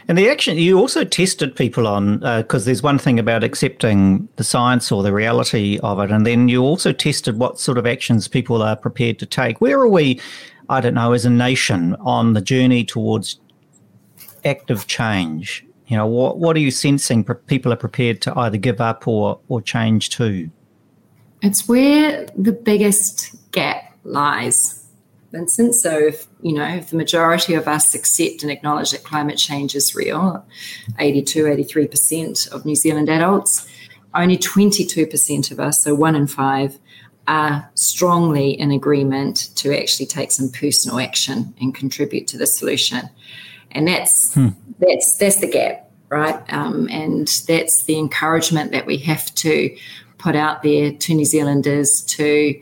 And 0.07 0.17
the 0.17 0.29
action 0.29 0.57
you 0.57 0.79
also 0.79 1.03
tested 1.03 1.55
people 1.55 1.85
on 1.85 2.19
because 2.19 2.63
uh, 2.63 2.65
there's 2.65 2.81
one 2.81 2.97
thing 2.97 3.19
about 3.19 3.43
accepting 3.43 4.27
the 4.37 4.43
science 4.43 4.91
or 4.91 5.03
the 5.03 5.13
reality 5.13 5.79
of 5.83 5.99
it, 5.99 6.11
and 6.11 6.25
then 6.25 6.47
you 6.47 6.63
also 6.63 6.91
tested 6.91 7.37
what 7.37 7.59
sort 7.59 7.77
of 7.77 7.85
actions 7.85 8.27
people 8.27 8.63
are 8.63 8.75
prepared 8.75 9.19
to 9.19 9.25
take. 9.25 9.61
Where 9.61 9.79
are 9.79 9.87
we 9.87 10.19
I 10.71 10.79
don't 10.79 10.93
know, 10.93 11.11
as 11.11 11.25
a 11.25 11.29
nation 11.29 11.95
on 11.99 12.31
the 12.31 12.39
journey 12.39 12.85
towards 12.85 13.41
active 14.45 14.87
change? 14.87 15.65
You 15.87 15.97
know, 15.97 16.07
what 16.07 16.37
what 16.37 16.55
are 16.55 16.59
you 16.59 16.71
sensing 16.71 17.25
people 17.25 17.73
are 17.73 17.77
prepared 17.77 18.21
to 18.21 18.39
either 18.39 18.57
give 18.57 18.79
up 18.79 19.05
or 19.05 19.39
or 19.49 19.61
change 19.61 20.09
to? 20.11 20.49
It's 21.41 21.67
where 21.67 22.25
the 22.37 22.53
biggest 22.53 23.51
gap 23.51 23.97
lies, 24.05 24.87
Vincent. 25.33 25.75
So, 25.75 25.97
if 25.97 26.27
you 26.41 26.53
know, 26.53 26.63
if 26.63 26.91
the 26.91 26.95
majority 26.95 27.53
of 27.55 27.67
us 27.67 27.93
accept 27.93 28.41
and 28.41 28.49
acknowledge 28.49 28.91
that 28.91 29.03
climate 29.03 29.37
change 29.37 29.75
is 29.75 29.93
real, 29.93 30.45
82, 30.99 31.43
83% 31.43 32.49
of 32.53 32.65
New 32.65 32.75
Zealand 32.75 33.09
adults, 33.09 33.67
only 34.13 34.37
22% 34.37 35.51
of 35.51 35.59
us, 35.59 35.83
so 35.83 35.93
one 35.93 36.15
in 36.15 36.27
five, 36.27 36.79
are 37.31 37.71
strongly 37.75 38.51
in 38.51 38.71
agreement 38.71 39.51
to 39.55 39.73
actually 39.73 40.05
take 40.05 40.31
some 40.33 40.49
personal 40.49 40.99
action 40.99 41.53
and 41.61 41.73
contribute 41.73 42.27
to 42.27 42.37
the 42.37 42.45
solution. 42.45 43.09
And 43.71 43.87
that's 43.87 44.33
hmm. 44.33 44.49
that's 44.79 45.15
that's 45.17 45.39
the 45.39 45.47
gap, 45.47 45.89
right? 46.09 46.41
Um, 46.51 46.89
and 46.89 47.29
that's 47.47 47.83
the 47.83 47.97
encouragement 47.97 48.73
that 48.73 48.85
we 48.85 48.97
have 48.97 49.33
to 49.35 49.73
put 50.17 50.35
out 50.35 50.61
there 50.61 50.91
to 50.91 51.13
New 51.13 51.23
Zealanders 51.23 52.01
to 52.01 52.61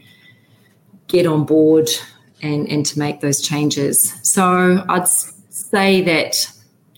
get 1.08 1.26
on 1.26 1.46
board 1.46 1.90
and, 2.44 2.70
and 2.70 2.86
to 2.86 3.00
make 3.00 3.22
those 3.22 3.42
changes. 3.42 4.14
So 4.22 4.86
I'd 4.88 5.08
say 5.08 6.02
that 6.04 6.48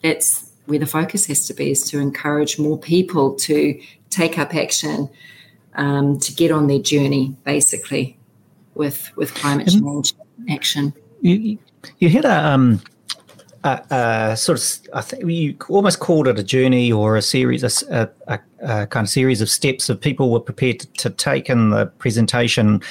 that's 0.03 0.51
where 0.65 0.77
the 0.77 0.85
focus 0.85 1.25
has 1.27 1.47
to 1.47 1.53
be 1.53 1.71
is 1.71 1.83
to 1.83 1.99
encourage 1.99 2.59
more 2.59 2.77
people 2.77 3.33
to 3.35 3.81
take 4.09 4.37
up 4.37 4.53
action 4.53 5.09
um, 5.75 6.19
to 6.19 6.33
get 6.33 6.51
on 6.51 6.67
their 6.67 6.79
journey, 6.79 7.35
basically, 7.43 8.17
with 8.75 9.15
with 9.15 9.33
climate 9.33 9.67
change 9.69 10.13
action. 10.49 10.93
You, 11.21 11.57
you 11.99 12.09
had 12.09 12.25
a 12.25 12.45
um, 12.45 12.81
a, 13.63 14.35
sort 14.37 14.59
of, 14.59 14.95
I 14.95 15.01
think 15.01 15.29
you 15.29 15.55
almost 15.69 15.99
called 15.99 16.27
it 16.27 16.39
a 16.39 16.43
journey 16.43 16.91
or 16.91 17.15
a 17.15 17.21
series, 17.21 17.63
a, 17.63 18.09
a, 18.27 18.39
a 18.61 18.87
kind 18.87 19.05
of 19.05 19.09
series 19.09 19.41
of 19.41 19.49
steps 19.49 19.87
that 19.87 20.01
people 20.01 20.31
were 20.31 20.39
prepared 20.39 20.79
to, 20.79 20.87
to 20.93 21.09
take 21.11 21.49
in 21.49 21.69
the 21.69 21.85
presentation 21.85 22.81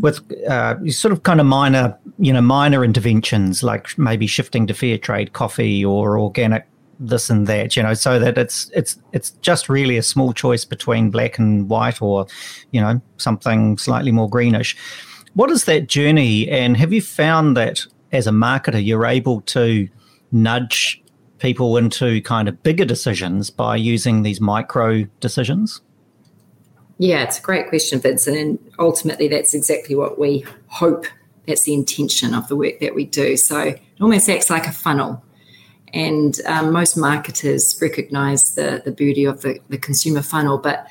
with 0.00 0.20
uh, 0.48 0.76
sort 0.90 1.12
of 1.12 1.24
kind 1.24 1.40
of 1.40 1.46
minor, 1.46 1.96
you 2.18 2.32
know, 2.32 2.40
minor 2.40 2.84
interventions 2.84 3.62
like 3.62 3.96
maybe 3.98 4.26
shifting 4.26 4.66
to 4.66 4.74
fair 4.74 4.98
trade 4.98 5.32
coffee 5.32 5.84
or 5.84 6.18
organic 6.18 6.66
this 7.08 7.30
and 7.30 7.46
that, 7.46 7.76
you 7.76 7.82
know, 7.82 7.94
so 7.94 8.18
that 8.18 8.38
it's 8.38 8.70
it's 8.74 8.98
it's 9.12 9.30
just 9.42 9.68
really 9.68 9.96
a 9.96 10.02
small 10.02 10.32
choice 10.32 10.64
between 10.64 11.10
black 11.10 11.38
and 11.38 11.68
white 11.68 12.00
or, 12.00 12.26
you 12.70 12.80
know, 12.80 13.00
something 13.16 13.76
slightly 13.78 14.12
more 14.12 14.28
greenish. 14.28 14.76
What 15.34 15.50
is 15.50 15.64
that 15.64 15.88
journey, 15.88 16.48
and 16.48 16.76
have 16.76 16.92
you 16.92 17.02
found 17.02 17.56
that 17.56 17.80
as 18.12 18.26
a 18.26 18.30
marketer 18.30 18.84
you're 18.84 19.06
able 19.06 19.40
to 19.42 19.88
nudge 20.30 21.02
people 21.38 21.76
into 21.76 22.22
kind 22.22 22.48
of 22.48 22.62
bigger 22.62 22.84
decisions 22.84 23.50
by 23.50 23.76
using 23.76 24.22
these 24.22 24.40
micro 24.40 25.04
decisions? 25.20 25.80
Yeah, 26.98 27.24
it's 27.24 27.38
a 27.38 27.42
great 27.42 27.68
question, 27.68 27.98
Vincent. 27.98 28.36
And 28.36 28.58
ultimately, 28.78 29.26
that's 29.26 29.54
exactly 29.54 29.96
what 29.96 30.18
we 30.20 30.44
hope. 30.68 31.06
That's 31.48 31.64
the 31.64 31.74
intention 31.74 32.34
of 32.34 32.46
the 32.46 32.54
work 32.54 32.78
that 32.78 32.94
we 32.94 33.06
do. 33.06 33.36
So 33.36 33.58
it 33.58 33.82
almost 34.00 34.28
acts 34.28 34.50
like 34.50 34.68
a 34.68 34.72
funnel. 34.72 35.24
And 35.92 36.40
um, 36.46 36.72
most 36.72 36.96
marketers 36.96 37.78
recognize 37.80 38.54
the, 38.54 38.82
the 38.84 38.92
beauty 38.92 39.24
of 39.24 39.42
the, 39.42 39.60
the 39.68 39.78
consumer 39.78 40.22
funnel. 40.22 40.58
But 40.58 40.86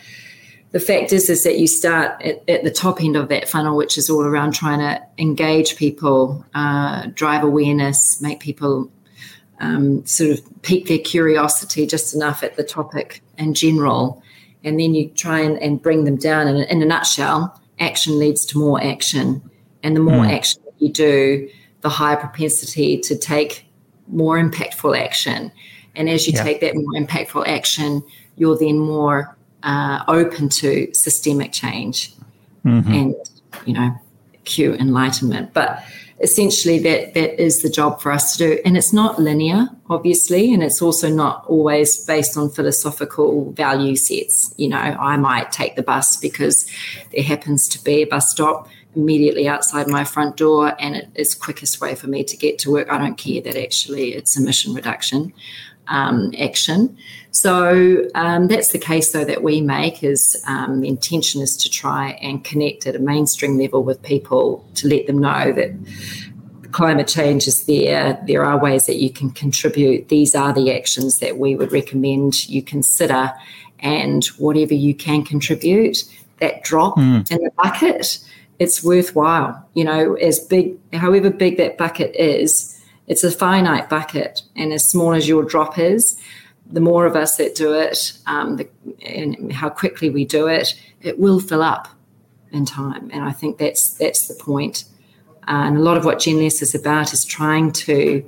the 0.71 0.79
fact 0.79 1.11
is, 1.11 1.29
is 1.29 1.43
that 1.43 1.59
you 1.59 1.67
start 1.67 2.21
at, 2.21 2.47
at, 2.49 2.63
the 2.63 2.71
top 2.71 3.01
end 3.01 3.15
of 3.15 3.27
that 3.29 3.49
funnel, 3.49 3.75
which 3.75 3.97
is 3.97 4.09
all 4.09 4.23
around 4.23 4.53
trying 4.53 4.79
to 4.79 5.01
engage 5.17 5.75
people, 5.75 6.45
uh, 6.53 7.07
drive 7.13 7.43
awareness, 7.43 8.21
make 8.21 8.39
people 8.39 8.91
um, 9.59 10.05
sort 10.05 10.31
of 10.31 10.61
pique 10.61 10.87
their 10.87 10.99
curiosity 10.99 11.85
just 11.85 12.15
enough 12.15 12.43
at 12.43 12.55
the 12.55 12.63
topic 12.63 13.21
in 13.37 13.53
general. 13.53 14.21
And 14.63 14.79
then 14.79 14.93
you 14.93 15.09
try 15.09 15.39
and, 15.39 15.57
and 15.61 15.81
bring 15.81 16.05
them 16.05 16.15
down. 16.15 16.47
And 16.47 16.59
in 16.59 16.81
a 16.81 16.85
nutshell, 16.85 17.59
action 17.79 18.17
leads 18.17 18.45
to 18.47 18.59
more 18.59 18.81
action. 18.81 19.41
And 19.83 19.95
the 19.95 19.99
more 19.99 20.25
mm. 20.25 20.31
action 20.31 20.61
you 20.77 20.91
do, 20.91 21.49
the 21.81 21.89
higher 21.89 22.15
propensity 22.15 22.99
to 22.99 23.17
take 23.17 23.65
more 24.07 24.37
impactful 24.37 24.97
action. 24.97 25.51
And 25.95 26.09
as 26.09 26.27
you 26.27 26.33
yeah. 26.33 26.43
take 26.43 26.61
that 26.61 26.75
more 26.75 26.93
impactful 26.93 27.47
action, 27.47 28.03
you're 28.37 28.57
then 28.57 28.79
more 28.79 29.35
uh, 29.63 30.03
open 30.07 30.49
to 30.49 30.93
systemic 30.93 31.51
change 31.51 32.13
mm-hmm. 32.65 32.91
and, 32.91 33.15
you 33.65 33.73
know, 33.73 33.93
cue 34.45 34.73
enlightenment. 34.75 35.53
But 35.53 35.83
essentially 36.21 36.77
that 36.79 37.13
that 37.15 37.41
is 37.41 37.61
the 37.61 37.69
job 37.69 37.99
for 37.99 38.11
us 38.11 38.33
to 38.33 38.37
do 38.37 38.61
and 38.63 38.77
it's 38.77 38.93
not 38.93 39.19
linear 39.19 39.67
obviously 39.89 40.53
and 40.53 40.61
it's 40.61 40.81
also 40.81 41.09
not 41.09 41.43
always 41.47 42.05
based 42.05 42.37
on 42.37 42.49
philosophical 42.49 43.51
value 43.53 43.95
sets 43.95 44.53
you 44.57 44.67
know 44.67 44.77
i 44.77 45.17
might 45.17 45.51
take 45.51 45.75
the 45.75 45.81
bus 45.81 46.17
because 46.17 46.69
there 47.11 47.23
happens 47.23 47.67
to 47.67 47.83
be 47.83 48.03
a 48.03 48.05
bus 48.05 48.29
stop 48.29 48.67
immediately 48.95 49.47
outside 49.47 49.87
my 49.87 50.03
front 50.03 50.37
door 50.37 50.73
and 50.79 50.95
it 50.95 51.07
is 51.15 51.33
quickest 51.33 51.79
way 51.79 51.95
for 51.95 52.07
me 52.07 52.23
to 52.23 52.35
get 52.35 52.59
to 52.59 52.71
work 52.71 52.91
i 52.91 52.97
don't 52.97 53.17
care 53.17 53.41
that 53.41 53.55
actually 53.55 54.13
it's 54.13 54.37
emission 54.37 54.73
reduction 54.73 55.33
um, 55.87 56.33
action 56.39 56.97
so 57.31 58.07
um, 58.13 58.47
that's 58.47 58.73
the 58.73 58.77
case, 58.77 59.13
though, 59.13 59.23
that 59.23 59.41
we 59.41 59.61
make 59.61 60.03
is 60.03 60.41
um, 60.47 60.81
the 60.81 60.89
intention 60.89 61.41
is 61.41 61.55
to 61.57 61.69
try 61.69 62.11
and 62.21 62.43
connect 62.43 62.85
at 62.85 62.95
a 62.95 62.99
mainstream 62.99 63.57
level 63.57 63.83
with 63.83 64.03
people 64.03 64.65
to 64.75 64.87
let 64.89 65.07
them 65.07 65.19
know 65.19 65.53
that 65.53 65.71
climate 66.73 67.07
change 67.07 67.47
is 67.47 67.65
there. 67.65 68.21
There 68.27 68.43
are 68.43 68.59
ways 68.59 68.85
that 68.85 68.97
you 68.97 69.11
can 69.11 69.31
contribute. 69.31 70.09
These 70.09 70.35
are 70.35 70.51
the 70.51 70.75
actions 70.75 71.19
that 71.19 71.37
we 71.37 71.55
would 71.55 71.71
recommend 71.71 72.49
you 72.49 72.61
consider. 72.61 73.31
And 73.79 74.25
whatever 74.37 74.73
you 74.73 74.93
can 74.93 75.23
contribute, 75.23 76.03
that 76.39 76.63
drop 76.63 76.97
mm. 76.97 77.29
in 77.31 77.43
the 77.43 77.51
bucket, 77.55 78.19
it's 78.61 78.83
worthwhile. 78.83 79.67
You 79.73 79.83
know, 79.83 80.13
as 80.13 80.39
big, 80.39 80.77
however 80.93 81.31
big 81.31 81.57
that 81.57 81.79
bucket 81.79 82.15
is, 82.15 82.79
it's 83.07 83.23
a 83.23 83.31
finite 83.31 83.89
bucket. 83.89 84.43
And 84.55 84.71
as 84.71 84.87
small 84.87 85.13
as 85.13 85.27
your 85.27 85.43
drop 85.43 85.79
is, 85.79 86.15
the 86.71 86.79
more 86.79 87.07
of 87.07 87.15
us 87.15 87.37
that 87.37 87.55
do 87.55 87.73
it, 87.73 88.13
um, 88.27 88.57
the, 88.57 88.69
and 89.03 89.51
how 89.51 89.69
quickly 89.69 90.11
we 90.11 90.25
do 90.25 90.45
it, 90.45 90.79
it 91.01 91.17
will 91.17 91.39
fill 91.39 91.63
up 91.63 91.87
in 92.51 92.67
time. 92.67 93.09
And 93.11 93.23
I 93.23 93.31
think 93.31 93.57
that's 93.57 93.95
that's 93.95 94.27
the 94.27 94.35
point. 94.35 94.83
Uh, 95.47 95.65
and 95.65 95.77
a 95.77 95.81
lot 95.81 95.97
of 95.97 96.05
what 96.05 96.19
GenLess 96.19 96.61
is 96.61 96.75
about 96.75 97.13
is 97.13 97.25
trying 97.25 97.71
to 97.71 98.23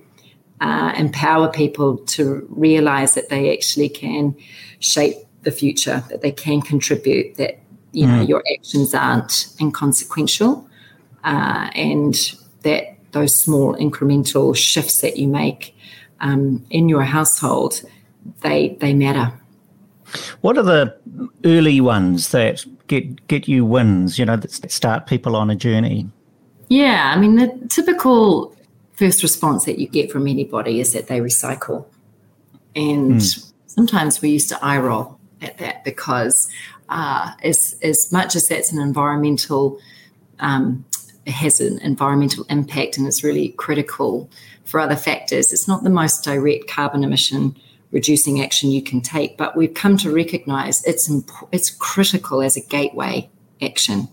uh, 0.61 0.93
empower 0.97 1.47
people 1.47 1.97
to 2.15 2.43
realize 2.49 3.13
that 3.13 3.29
they 3.29 3.53
actually 3.55 3.87
can 3.87 4.35
shape 4.79 5.17
the 5.43 5.51
future, 5.51 6.03
that 6.09 6.21
they 6.21 6.31
can 6.31 6.59
contribute, 6.59 7.35
that 7.35 7.59
you 7.93 8.05
know 8.05 8.23
mm. 8.23 8.27
your 8.27 8.43
actions 8.53 8.93
aren't 8.93 9.47
inconsequential, 9.62 10.67
uh, 11.23 11.69
and 11.75 12.15
that 12.63 12.97
those 13.12 13.33
small 13.33 13.75
incremental 13.75 14.55
shifts 14.55 15.01
that 15.01 15.17
you 15.17 15.27
make 15.27 15.75
um, 16.19 16.65
in 16.69 16.89
your 16.89 17.03
household 17.03 17.83
they 18.41 18.77
they 18.79 18.93
matter. 18.93 19.33
What 20.41 20.57
are 20.57 20.63
the 20.63 20.95
early 21.43 21.81
ones 21.81 22.29
that 22.29 22.65
get 22.88 23.27
get 23.27 23.47
you 23.47 23.65
wins? 23.65 24.19
You 24.19 24.25
know, 24.25 24.35
that 24.35 24.71
start 24.71 25.07
people 25.07 25.35
on 25.35 25.50
a 25.50 25.55
journey. 25.55 26.07
Yeah, 26.69 27.12
I 27.13 27.19
mean 27.19 27.35
the 27.35 27.67
typical 27.69 28.55
first 28.93 29.23
response 29.23 29.65
that 29.65 29.79
you 29.79 29.88
get 29.88 30.12
from 30.12 30.27
anybody 30.27 30.79
is 30.79 30.93
that 30.93 31.07
they 31.07 31.19
recycle, 31.19 31.85
and 32.75 33.13
mm. 33.13 33.51
sometimes 33.67 34.21
we 34.21 34.29
used 34.29 34.50
to 34.50 34.63
eye 34.63 34.77
roll 34.77 35.19
at 35.41 35.57
that 35.57 35.83
because 35.83 36.47
as 37.43 37.75
as 37.81 38.12
much 38.12 38.35
as 38.35 38.47
that's 38.47 38.71
an 38.71 38.79
environmental 38.79 39.79
um, 40.39 40.85
has 41.27 41.59
an 41.59 41.79
environmental 41.79 42.45
impact 42.50 42.97
and 42.97 43.07
is 43.07 43.23
really 43.23 43.50
critical 43.50 44.29
for 44.65 44.79
other 44.79 44.95
factors, 44.95 45.53
it's 45.53 45.67
not 45.67 45.83
the 45.83 45.89
most 45.89 46.23
direct 46.23 46.67
carbon 46.69 47.03
emission 47.03 47.55
reducing 47.91 48.41
action 48.41 48.71
you 48.71 48.81
can 48.81 49.01
take. 49.01 49.38
But 49.38 49.55
we've 49.55 49.73
come 49.73 49.97
to 49.97 50.12
recognize 50.12 50.83
it's 50.85 51.09
imp- 51.09 51.50
it's 51.51 51.69
critical 51.69 52.41
as 52.41 52.57
a 52.57 52.62
gateway 52.62 53.29
action. 53.62 54.07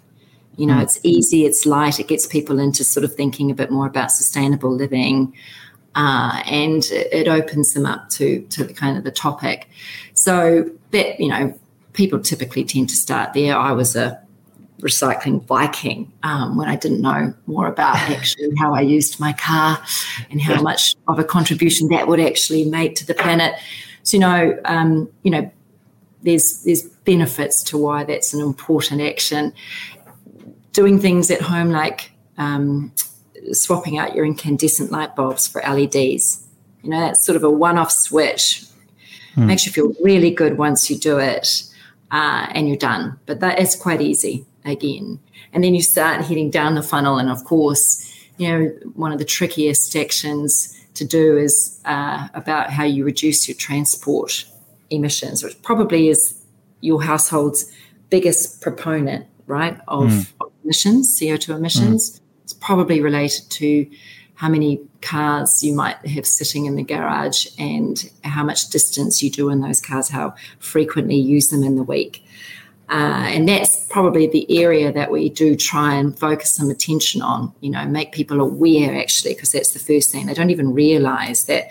You 0.56 0.66
know, 0.66 0.74
mm. 0.74 0.82
it's 0.82 1.00
easy, 1.02 1.46
it's 1.46 1.64
light, 1.64 2.00
it 2.00 2.08
gets 2.08 2.26
people 2.26 2.58
into 2.58 2.84
sort 2.84 3.04
of 3.04 3.14
thinking 3.14 3.50
a 3.50 3.54
bit 3.54 3.70
more 3.70 3.86
about 3.86 4.10
sustainable 4.10 4.70
living, 4.70 5.32
uh, 5.94 6.42
and 6.44 6.84
it 6.92 7.28
opens 7.28 7.72
them 7.72 7.86
up 7.86 8.10
to 8.10 8.42
to 8.50 8.64
the 8.64 8.74
kind 8.74 8.98
of 8.98 9.04
the 9.04 9.10
topic. 9.10 9.68
So 10.14 10.70
that 10.90 11.18
you 11.18 11.28
know, 11.28 11.58
people 11.92 12.20
typically 12.20 12.64
tend 12.64 12.88
to 12.88 12.94
start 12.94 13.32
there. 13.34 13.56
I 13.56 13.72
was 13.72 13.96
a 13.96 14.20
recycling 14.80 15.44
Viking 15.44 16.12
um, 16.22 16.56
when 16.56 16.68
I 16.68 16.76
didn't 16.76 17.00
know 17.00 17.34
more 17.46 17.66
about 17.66 17.96
actually 18.10 18.54
how 18.56 18.74
I 18.74 18.80
used 18.80 19.20
my 19.20 19.32
car 19.32 19.82
and 20.30 20.40
how 20.40 20.60
much 20.62 20.94
of 21.06 21.18
a 21.18 21.24
contribution 21.24 21.88
that 21.88 22.08
would 22.08 22.20
actually 22.20 22.64
make 22.64 22.96
to 22.96 23.06
the 23.06 23.14
planet. 23.14 23.54
So 24.02 24.16
you 24.16 24.20
know, 24.20 24.58
um, 24.64 25.10
you 25.22 25.30
know, 25.30 25.50
there's 26.22 26.62
there's 26.64 26.82
benefits 26.82 27.62
to 27.64 27.78
why 27.78 28.04
that's 28.04 28.34
an 28.34 28.40
important 28.40 29.00
action. 29.00 29.52
Doing 30.72 31.00
things 31.00 31.30
at 31.30 31.40
home 31.40 31.70
like 31.70 32.12
um, 32.38 32.92
swapping 33.52 33.98
out 33.98 34.14
your 34.14 34.24
incandescent 34.24 34.90
light 34.90 35.16
bulbs 35.16 35.46
for 35.46 35.60
LEDs. 35.62 36.46
You 36.82 36.90
know, 36.90 37.00
that's 37.00 37.24
sort 37.24 37.36
of 37.36 37.44
a 37.44 37.50
one-off 37.50 37.90
switch. 37.90 38.64
Hmm. 39.34 39.46
Makes 39.46 39.66
you 39.66 39.72
feel 39.72 39.92
really 40.02 40.30
good 40.30 40.56
once 40.56 40.90
you 40.90 40.96
do 40.96 41.18
it. 41.18 41.62
Uh, 42.10 42.46
and 42.50 42.66
you're 42.66 42.76
done. 42.76 43.18
But 43.26 43.40
that 43.40 43.60
is 43.60 43.76
quite 43.76 44.00
easy 44.00 44.44
again. 44.64 45.20
And 45.52 45.62
then 45.62 45.74
you 45.74 45.82
start 45.82 46.24
heading 46.24 46.50
down 46.50 46.74
the 46.74 46.82
funnel. 46.82 47.18
And 47.18 47.30
of 47.30 47.44
course, 47.44 48.06
you 48.36 48.48
know, 48.48 48.66
one 48.94 49.12
of 49.12 49.18
the 49.18 49.24
trickiest 49.24 49.92
sections 49.92 50.76
to 50.94 51.04
do 51.04 51.36
is 51.36 51.80
uh, 51.84 52.28
about 52.34 52.70
how 52.70 52.84
you 52.84 53.04
reduce 53.04 53.48
your 53.48 53.56
transport 53.56 54.44
emissions, 54.90 55.42
which 55.42 55.60
probably 55.62 56.08
is 56.08 56.40
your 56.80 57.02
household's 57.02 57.70
biggest 58.08 58.60
proponent, 58.60 59.26
right, 59.46 59.78
of, 59.88 60.08
mm. 60.08 60.50
emissions, 60.64 61.18
CO2 61.18 61.56
emissions. 61.56 62.10
Mm. 62.10 62.20
It's 62.44 62.52
probably 62.54 63.00
related 63.00 63.48
to 63.50 63.88
how 64.34 64.48
many 64.48 64.80
cars 65.02 65.62
you 65.62 65.74
might 65.74 65.96
have 66.06 66.26
sitting 66.26 66.66
in 66.66 66.76
the 66.76 66.82
garage 66.82 67.46
and 67.58 68.10
how 68.24 68.44
much 68.44 68.68
distance 68.68 69.22
you 69.22 69.30
do 69.30 69.48
in 69.48 69.60
those 69.60 69.80
cars, 69.80 70.08
how 70.08 70.34
frequently 70.58 71.16
you 71.16 71.34
use 71.34 71.48
them 71.48 71.62
in 71.62 71.76
the 71.76 71.82
week. 71.82 72.24
Uh, 72.90 73.28
and 73.28 73.48
that's 73.48 73.86
probably 73.86 74.26
the 74.26 74.60
area 74.60 74.90
that 74.90 75.12
we 75.12 75.28
do 75.28 75.54
try 75.54 75.94
and 75.94 76.18
focus 76.18 76.52
some 76.52 76.70
attention 76.70 77.22
on, 77.22 77.52
you 77.60 77.70
know, 77.70 77.86
make 77.86 78.10
people 78.10 78.40
aware 78.40 79.00
actually, 79.00 79.32
because 79.32 79.52
that's 79.52 79.72
the 79.72 79.78
first 79.78 80.10
thing. 80.10 80.26
They 80.26 80.34
don't 80.34 80.50
even 80.50 80.74
realize 80.74 81.44
that 81.44 81.70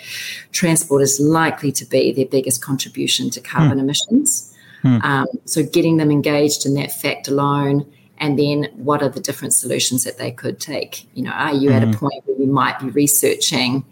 transport 0.54 1.02
is 1.02 1.20
likely 1.20 1.74
to 1.74 1.86
be 1.86 2.14
their 2.14 2.26
biggest 2.26 2.62
contribution 2.62 3.30
to 3.32 3.42
carbon 3.42 3.80
mm. 3.80 3.82
emissions. 3.82 4.56
Hmm. 4.82 5.02
Um, 5.04 5.28
so 5.44 5.62
getting 5.62 5.98
them 5.98 6.10
engaged 6.10 6.66
in 6.66 6.74
that 6.76 6.94
fact 6.94 7.28
alone, 7.28 7.86
and 8.20 8.38
then 8.38 8.66
what 8.76 9.02
are 9.02 9.10
the 9.10 9.20
different 9.20 9.54
solutions 9.54 10.04
that 10.04 10.18
they 10.18 10.32
could 10.32 10.60
take? 10.60 11.08
You 11.16 11.24
know, 11.24 11.32
are 11.32 11.54
you 11.54 11.70
mm. 11.70 11.76
at 11.76 11.84
a 11.84 11.88
hmm. 11.88 11.94
point 11.94 12.24
where 12.26 12.38
you 12.38 12.48
might 12.48 12.80
be 12.80 12.90
researching 12.90 13.86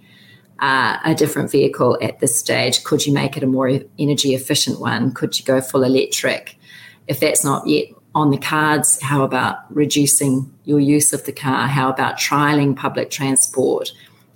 uh, 0.59 0.97
a 1.05 1.15
different 1.15 1.51
vehicle 1.51 1.97
at 2.01 2.19
this 2.19 2.37
stage? 2.37 2.83
Could 2.83 3.05
you 3.05 3.13
make 3.13 3.37
it 3.37 3.43
a 3.43 3.47
more 3.47 3.69
energy 3.97 4.33
efficient 4.33 4.79
one? 4.79 5.13
Could 5.13 5.39
you 5.39 5.45
go 5.45 5.61
full 5.61 5.83
electric? 5.83 6.57
If 7.07 7.19
that's 7.19 7.43
not 7.43 7.67
yet 7.67 7.87
on 8.13 8.31
the 8.31 8.37
cards, 8.37 9.01
how 9.01 9.23
about 9.23 9.59
reducing 9.73 10.51
your 10.65 10.79
use 10.79 11.13
of 11.13 11.23
the 11.25 11.31
car? 11.31 11.67
How 11.67 11.89
about 11.89 12.17
trialing 12.17 12.75
public 12.75 13.09
transport? 13.09 13.91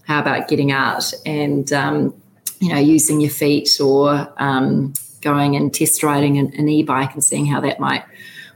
How 0.06 0.20
about 0.20 0.48
getting 0.48 0.72
out 0.72 1.14
and 1.26 1.72
um, 1.74 2.14
you 2.60 2.70
know 2.70 2.80
using 2.80 3.20
your 3.20 3.32
feet 3.32 3.80
or 3.82 4.32
um, 4.38 4.94
going 5.22 5.56
and 5.56 5.74
test 5.74 6.04
riding 6.04 6.38
an, 6.38 6.54
an, 6.58 6.70
e-bike 6.70 7.14
and 7.14 7.24
seeing 7.24 7.46
how 7.46 7.60
that 7.62 7.80
might 7.80 8.04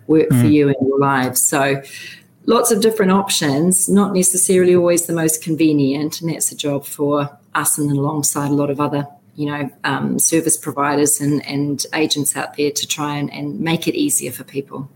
work 0.07 0.29
mm. 0.29 0.41
for 0.41 0.47
you 0.47 0.69
in 0.69 0.75
your 0.87 0.99
lives? 0.99 1.41
So 1.41 1.81
lots 2.45 2.71
of 2.71 2.81
different 2.81 3.11
options, 3.11 3.89
not 3.89 4.13
necessarily 4.13 4.75
always 4.75 5.05
the 5.05 5.13
most 5.13 5.43
convenient, 5.43 6.21
and 6.21 6.29
that's 6.29 6.51
a 6.51 6.55
job 6.55 6.85
for 6.85 7.29
us 7.53 7.77
and 7.77 7.91
alongside 7.91 8.51
a 8.51 8.53
lot 8.53 8.69
of 8.69 8.79
other 8.79 9.07
you 9.35 9.45
know 9.45 9.69
um, 9.83 10.17
service 10.17 10.57
providers 10.57 11.19
and, 11.19 11.45
and 11.45 11.85
agents 11.93 12.35
out 12.35 12.55
there 12.57 12.71
to 12.71 12.87
try 12.87 13.17
and, 13.17 13.31
and 13.33 13.59
make 13.59 13.87
it 13.87 13.95
easier 13.95 14.31
for 14.31 14.43
people. 14.43 14.89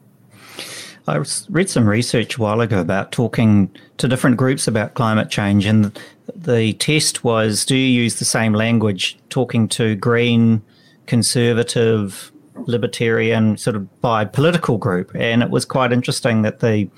I 1.07 1.23
read 1.49 1.69
some 1.69 1.87
research 1.87 2.37
a 2.37 2.41
while 2.41 2.61
ago 2.61 2.79
about 2.79 3.11
talking 3.11 3.71
to 3.97 4.07
different 4.07 4.37
groups 4.37 4.67
about 4.67 4.93
climate 4.93 5.29
change, 5.29 5.65
and 5.65 5.99
the 6.35 6.73
test 6.73 7.23
was 7.23 7.65
do 7.65 7.75
you 7.75 8.01
use 8.01 8.19
the 8.19 8.25
same 8.25 8.53
language 8.53 9.17
talking 9.29 9.67
to 9.69 9.95
green, 9.95 10.61
conservative, 11.07 12.31
libertarian, 12.67 13.57
sort 13.57 13.75
of 13.75 14.01
by 14.01 14.25
political 14.25 14.77
group? 14.77 15.11
And 15.15 15.41
it 15.43 15.49
was 15.49 15.65
quite 15.65 15.91
interesting 15.91 16.41
that 16.43 16.59
the 16.59 16.89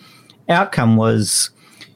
outcome 0.50 0.98
was 0.98 1.50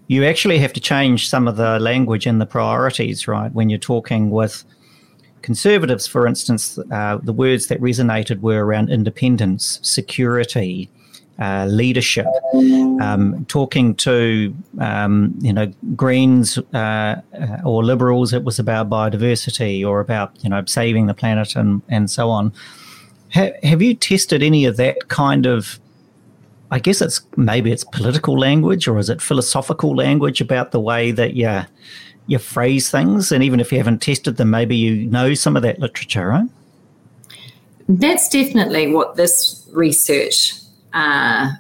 you 0.08 0.24
actually 0.24 0.60
have 0.60 0.74
to 0.74 0.80
change 0.80 1.30
some 1.30 1.48
of 1.48 1.58
the 1.58 1.80
language 1.80 2.26
and 2.26 2.40
the 2.40 2.46
priorities, 2.46 3.28
right? 3.28 3.52
When 3.54 3.70
you're 3.70 3.80
talking 3.80 4.30
with 4.30 4.64
conservatives, 5.42 6.08
for 6.08 6.28
instance, 6.28 6.78
uh, 6.92 7.18
the 7.22 7.34
words 7.34 7.68
that 7.68 7.82
resonated 7.82 8.42
were 8.42 8.66
around 8.66 8.90
independence, 8.90 9.80
security, 9.82 10.90
uh, 11.40 11.66
leadership, 11.66 12.28
um, 13.02 13.46
talking 13.50 13.94
to 13.96 14.56
um, 14.80 15.34
you 15.42 15.52
know 15.52 15.72
Greens 15.96 16.58
uh, 16.74 16.78
uh, 16.78 17.22
or 17.66 17.84
Liberals. 17.84 18.32
It 18.32 18.44
was 18.44 18.58
about 18.58 18.90
biodiversity 18.90 19.86
or 19.86 20.00
about 20.00 20.32
you 20.44 20.50
know 20.50 20.64
saving 20.66 21.08
the 21.08 21.14
planet 21.14 21.56
and 21.56 21.82
and 21.90 22.10
so 22.10 22.30
on. 22.30 22.54
Ha- 23.36 23.52
have 23.64 23.82
you 23.82 23.94
tested 23.94 24.42
any 24.42 24.66
of 24.66 24.78
that 24.78 25.10
kind 25.10 25.46
of? 25.46 25.80
I 26.72 26.80
guess 26.80 27.02
it's 27.02 27.22
maybe 27.38 27.72
it's 27.72 27.84
political 27.84 28.40
language 28.40 28.88
or 28.88 28.98
is 28.98 29.10
it 29.10 29.22
philosophical 29.22 29.96
language 29.96 30.42
about 30.42 30.72
the 30.72 30.80
way 30.80 31.12
that 31.12 31.36
you 31.36 31.62
you 32.28 32.40
phrase 32.40 32.90
things, 32.90 33.32
and 33.32 33.44
even 33.44 33.60
if 33.60 33.72
you 33.72 33.78
haven't 33.78 34.02
tested 34.02 34.38
them, 34.38 34.50
maybe 34.50 34.76
you 34.76 35.06
know 35.06 35.34
some 35.34 35.56
of 35.56 35.62
that 35.62 35.80
literature, 35.80 36.28
right? 36.28 36.50
That's 37.88 38.30
definitely 38.30 38.92
what 38.92 39.16
this 39.16 39.68
research 39.72 40.54
uh, 40.94 41.52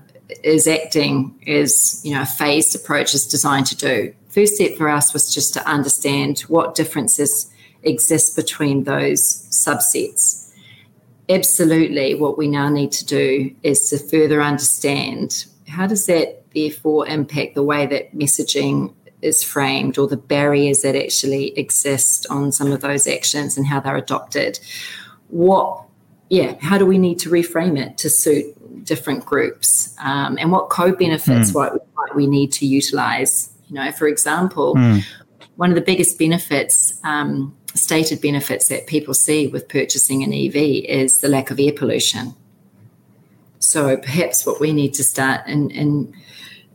is 0.43 0.67
acting 0.67 1.39
as 1.45 2.01
you 2.03 2.15
know 2.15 2.23
a 2.23 2.25
phased 2.25 2.75
approach 2.75 3.13
is 3.13 3.27
designed 3.27 3.67
to 3.67 3.75
do. 3.75 4.13
First 4.29 4.55
step 4.55 4.75
for 4.75 4.89
us 4.89 5.13
was 5.13 5.33
just 5.33 5.53
to 5.53 5.67
understand 5.67 6.39
what 6.41 6.75
differences 6.75 7.51
exist 7.83 8.35
between 8.35 8.85
those 8.85 9.21
subsets. 9.51 10.44
Absolutely, 11.29 12.15
what 12.15 12.37
we 12.37 12.47
now 12.47 12.69
need 12.69 12.91
to 12.93 13.05
do 13.05 13.55
is 13.63 13.89
to 13.89 13.97
further 13.97 14.41
understand 14.41 15.45
how 15.67 15.87
does 15.87 16.05
that 16.05 16.43
therefore 16.53 17.07
impact 17.07 17.55
the 17.55 17.63
way 17.63 17.85
that 17.87 18.15
messaging 18.15 18.93
is 19.21 19.43
framed 19.43 19.97
or 19.97 20.07
the 20.07 20.17
barriers 20.17 20.81
that 20.81 20.95
actually 20.95 21.57
exist 21.57 22.27
on 22.29 22.51
some 22.51 22.71
of 22.71 22.81
those 22.81 23.07
actions 23.07 23.57
and 23.57 23.65
how 23.65 23.79
they're 23.79 23.95
adopted. 23.95 24.59
What 25.29 25.81
yeah, 26.29 26.55
how 26.59 26.77
do 26.77 26.85
we 26.85 26.97
need 26.97 27.19
to 27.19 27.29
reframe 27.29 27.79
it 27.79 27.97
to 27.99 28.09
suit 28.09 28.45
different 28.83 29.25
groups 29.25 29.95
um, 29.99 30.37
and 30.39 30.51
what 30.51 30.69
co-benefits 30.69 31.51
mm. 31.51 31.55
what 31.55 32.15
we 32.15 32.27
need 32.27 32.51
to 32.51 32.65
utilize 32.65 33.49
you 33.67 33.75
know 33.75 33.91
for 33.91 34.07
example 34.07 34.75
mm. 34.75 35.03
one 35.55 35.69
of 35.69 35.75
the 35.75 35.81
biggest 35.81 36.19
benefits 36.19 36.99
um, 37.03 37.55
stated 37.75 38.21
benefits 38.21 38.67
that 38.67 38.87
people 38.87 39.13
see 39.13 39.47
with 39.47 39.67
purchasing 39.67 40.23
an 40.23 40.33
ev 40.33 40.55
is 40.55 41.19
the 41.19 41.27
lack 41.27 41.51
of 41.51 41.59
air 41.59 41.73
pollution 41.73 42.33
so 43.59 43.97
perhaps 43.97 44.45
what 44.45 44.59
we 44.59 44.71
need 44.71 44.93
to 44.93 45.03
start 45.03 45.45
in, 45.47 45.69
in 45.71 46.13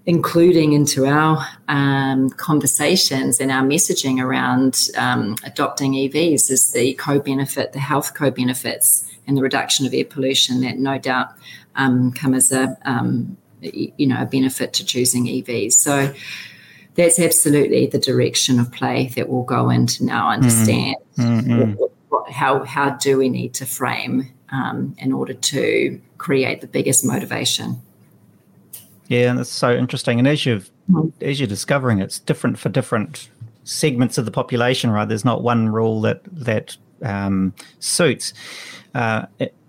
including 0.07 0.73
into 0.73 1.07
our 1.07 1.47
um, 1.69 2.31
conversations 2.31 3.39
and 3.39 3.51
our 3.51 3.63
messaging 3.63 4.21
around 4.21 4.89
um, 4.97 5.37
adopting 5.45 5.93
EVs 5.93 6.51
is 6.51 6.73
the 6.73 6.95
co-benefit, 6.95 7.73
the 7.73 7.79
health 7.79 8.15
co-benefits, 8.15 9.07
and 9.27 9.37
the 9.37 9.43
reduction 9.43 9.87
of 9.87 9.95
air 9.95 10.05
pollution 10.05 10.63
that 10.63 10.79
no 10.79 10.99
doubt 10.99 11.29
um, 11.77 12.13
come 12.13 12.35
as 12.35 12.51
a 12.51 12.77
um, 12.85 13.37
you 13.61 14.07
know 14.07 14.21
a 14.21 14.27
benefit 14.27 14.73
to 14.73 14.85
choosing 14.85 15.27
EVs. 15.27 15.75
So 15.75 16.13
that's 17.01 17.19
absolutely 17.19 17.87
the 17.87 17.99
direction 17.99 18.61
of 18.61 18.71
play 18.71 19.09
that 19.17 19.29
we'll 19.29 19.43
go 19.43 19.71
into 19.71 20.05
now. 20.05 20.25
Mm-hmm. 20.25 20.45
Understand 20.45 20.97
mm-hmm. 21.17 21.73
what, 21.73 21.93
what, 22.09 22.31
how 22.31 22.65
how 22.65 22.91
do 22.91 23.17
we 23.17 23.29
need 23.29 23.55
to 23.55 23.67
frame 23.67 24.31
um, 24.51 24.95
in 24.99 25.13
order 25.13 25.33
to 25.35 26.01
create 26.19 26.61
the 26.61 26.67
biggest 26.67 27.05
motivation. 27.05 27.81
Yeah, 29.09 29.31
and 29.31 29.39
that's 29.39 29.51
so 29.51 29.75
interesting. 29.75 30.19
And 30.19 30.29
as 30.29 30.45
you've 30.47 30.71
mm-hmm. 30.91 31.09
as 31.23 31.41
you're 31.41 31.47
discovering, 31.47 32.01
it's 32.01 32.19
different 32.19 32.59
for 32.59 32.69
different 32.69 33.29
segments 33.65 34.19
of 34.19 34.25
the 34.25 34.31
population, 34.31 34.91
right? 34.91 35.09
There's 35.09 35.25
not 35.25 35.43
one 35.43 35.69
rule 35.69 36.01
that 36.03 36.21
that 36.33 36.77
um, 37.03 37.55
suits. 37.79 38.35
Uh, 38.95 39.27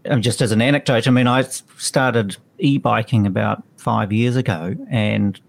um, 0.09 0.21
just 0.21 0.41
as 0.41 0.51
an 0.51 0.61
anecdote, 0.61 1.07
I 1.07 1.11
mean, 1.11 1.27
I 1.27 1.43
started 1.43 2.37
e-biking 2.57 3.27
about 3.27 3.63
five 3.77 4.11
years 4.11 4.35
ago, 4.35 4.75
and 4.89 5.39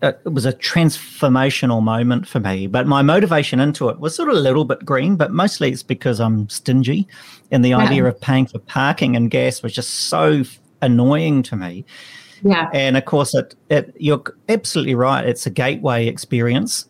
Uh, 0.00 0.12
it 0.24 0.32
was 0.32 0.46
a 0.46 0.52
transformational 0.52 1.82
moment 1.82 2.28
for 2.28 2.38
me. 2.38 2.68
But 2.68 2.86
my 2.86 3.02
motivation 3.02 3.58
into 3.58 3.88
it 3.88 3.98
was 3.98 4.14
sort 4.14 4.28
of 4.28 4.36
a 4.36 4.40
little 4.40 4.64
bit 4.64 4.84
green, 4.84 5.16
but 5.16 5.32
mostly 5.32 5.70
it's 5.72 5.82
because 5.82 6.20
I'm 6.20 6.48
stingy, 6.48 7.08
and 7.50 7.64
the 7.64 7.70
yeah. 7.70 7.78
idea 7.78 8.04
of 8.04 8.20
paying 8.20 8.46
for 8.46 8.60
parking 8.60 9.16
and 9.16 9.30
gas 9.30 9.62
was 9.62 9.74
just 9.74 9.90
so 10.08 10.44
annoying 10.80 11.42
to 11.44 11.56
me. 11.56 11.84
Yeah. 12.44 12.70
And 12.72 12.96
of 12.96 13.04
course, 13.04 13.34
it, 13.34 13.56
it 13.68 13.92
you're 13.98 14.22
absolutely 14.48 14.94
right. 14.94 15.26
It's 15.26 15.46
a 15.46 15.50
gateway 15.50 16.06
experience. 16.06 16.86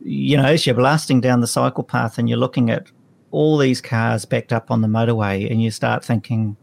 You 0.00 0.38
know, 0.38 0.46
as 0.46 0.66
you're 0.66 0.74
blasting 0.74 1.20
down 1.20 1.42
the 1.42 1.46
cycle 1.46 1.84
path 1.84 2.18
and 2.18 2.28
you're 2.28 2.38
looking 2.38 2.70
at 2.70 2.86
all 3.30 3.58
these 3.58 3.80
cars 3.80 4.24
backed 4.24 4.52
up 4.52 4.70
on 4.70 4.80
the 4.80 4.88
motorway, 4.88 5.50
and 5.50 5.62
you 5.62 5.70
start 5.70 6.04
thinking, 6.04 6.56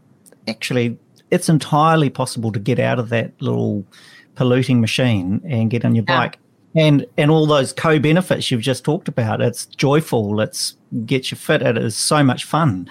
actually, 0.48 0.98
it's 1.30 1.48
entirely 1.48 2.10
possible 2.10 2.50
to 2.52 2.58
get 2.58 2.78
out 2.80 2.98
of 2.98 3.08
that 3.10 3.40
little 3.40 3.84
polluting 4.40 4.80
machine 4.80 5.38
and 5.44 5.68
get 5.68 5.84
on 5.84 5.94
your 5.94 6.06
yeah. 6.08 6.16
bike. 6.16 6.38
And 6.74 7.04
and 7.18 7.30
all 7.30 7.44
those 7.44 7.74
co-benefits 7.74 8.50
you've 8.50 8.62
just 8.62 8.84
talked 8.84 9.06
about. 9.06 9.42
It's 9.42 9.66
joyful. 9.66 10.40
It's 10.40 10.76
gets 11.04 11.30
you 11.30 11.36
fit. 11.36 11.60
It 11.60 11.76
is 11.76 11.94
so 11.94 12.24
much 12.24 12.44
fun. 12.44 12.88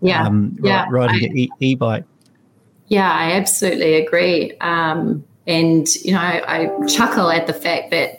Yeah, 0.00 0.24
um, 0.24 0.56
yeah. 0.62 0.86
Riding 0.88 1.30
an 1.30 1.48
e- 1.60 1.74
bike 1.74 2.04
Yeah, 2.88 3.12
I 3.12 3.32
absolutely 3.32 3.96
agree. 3.96 4.56
Um, 4.62 5.22
and 5.46 5.86
you 5.96 6.12
know, 6.12 6.20
I, 6.20 6.62
I 6.62 6.86
chuckle 6.86 7.30
at 7.30 7.46
the 7.46 7.52
fact 7.52 7.90
that 7.90 8.15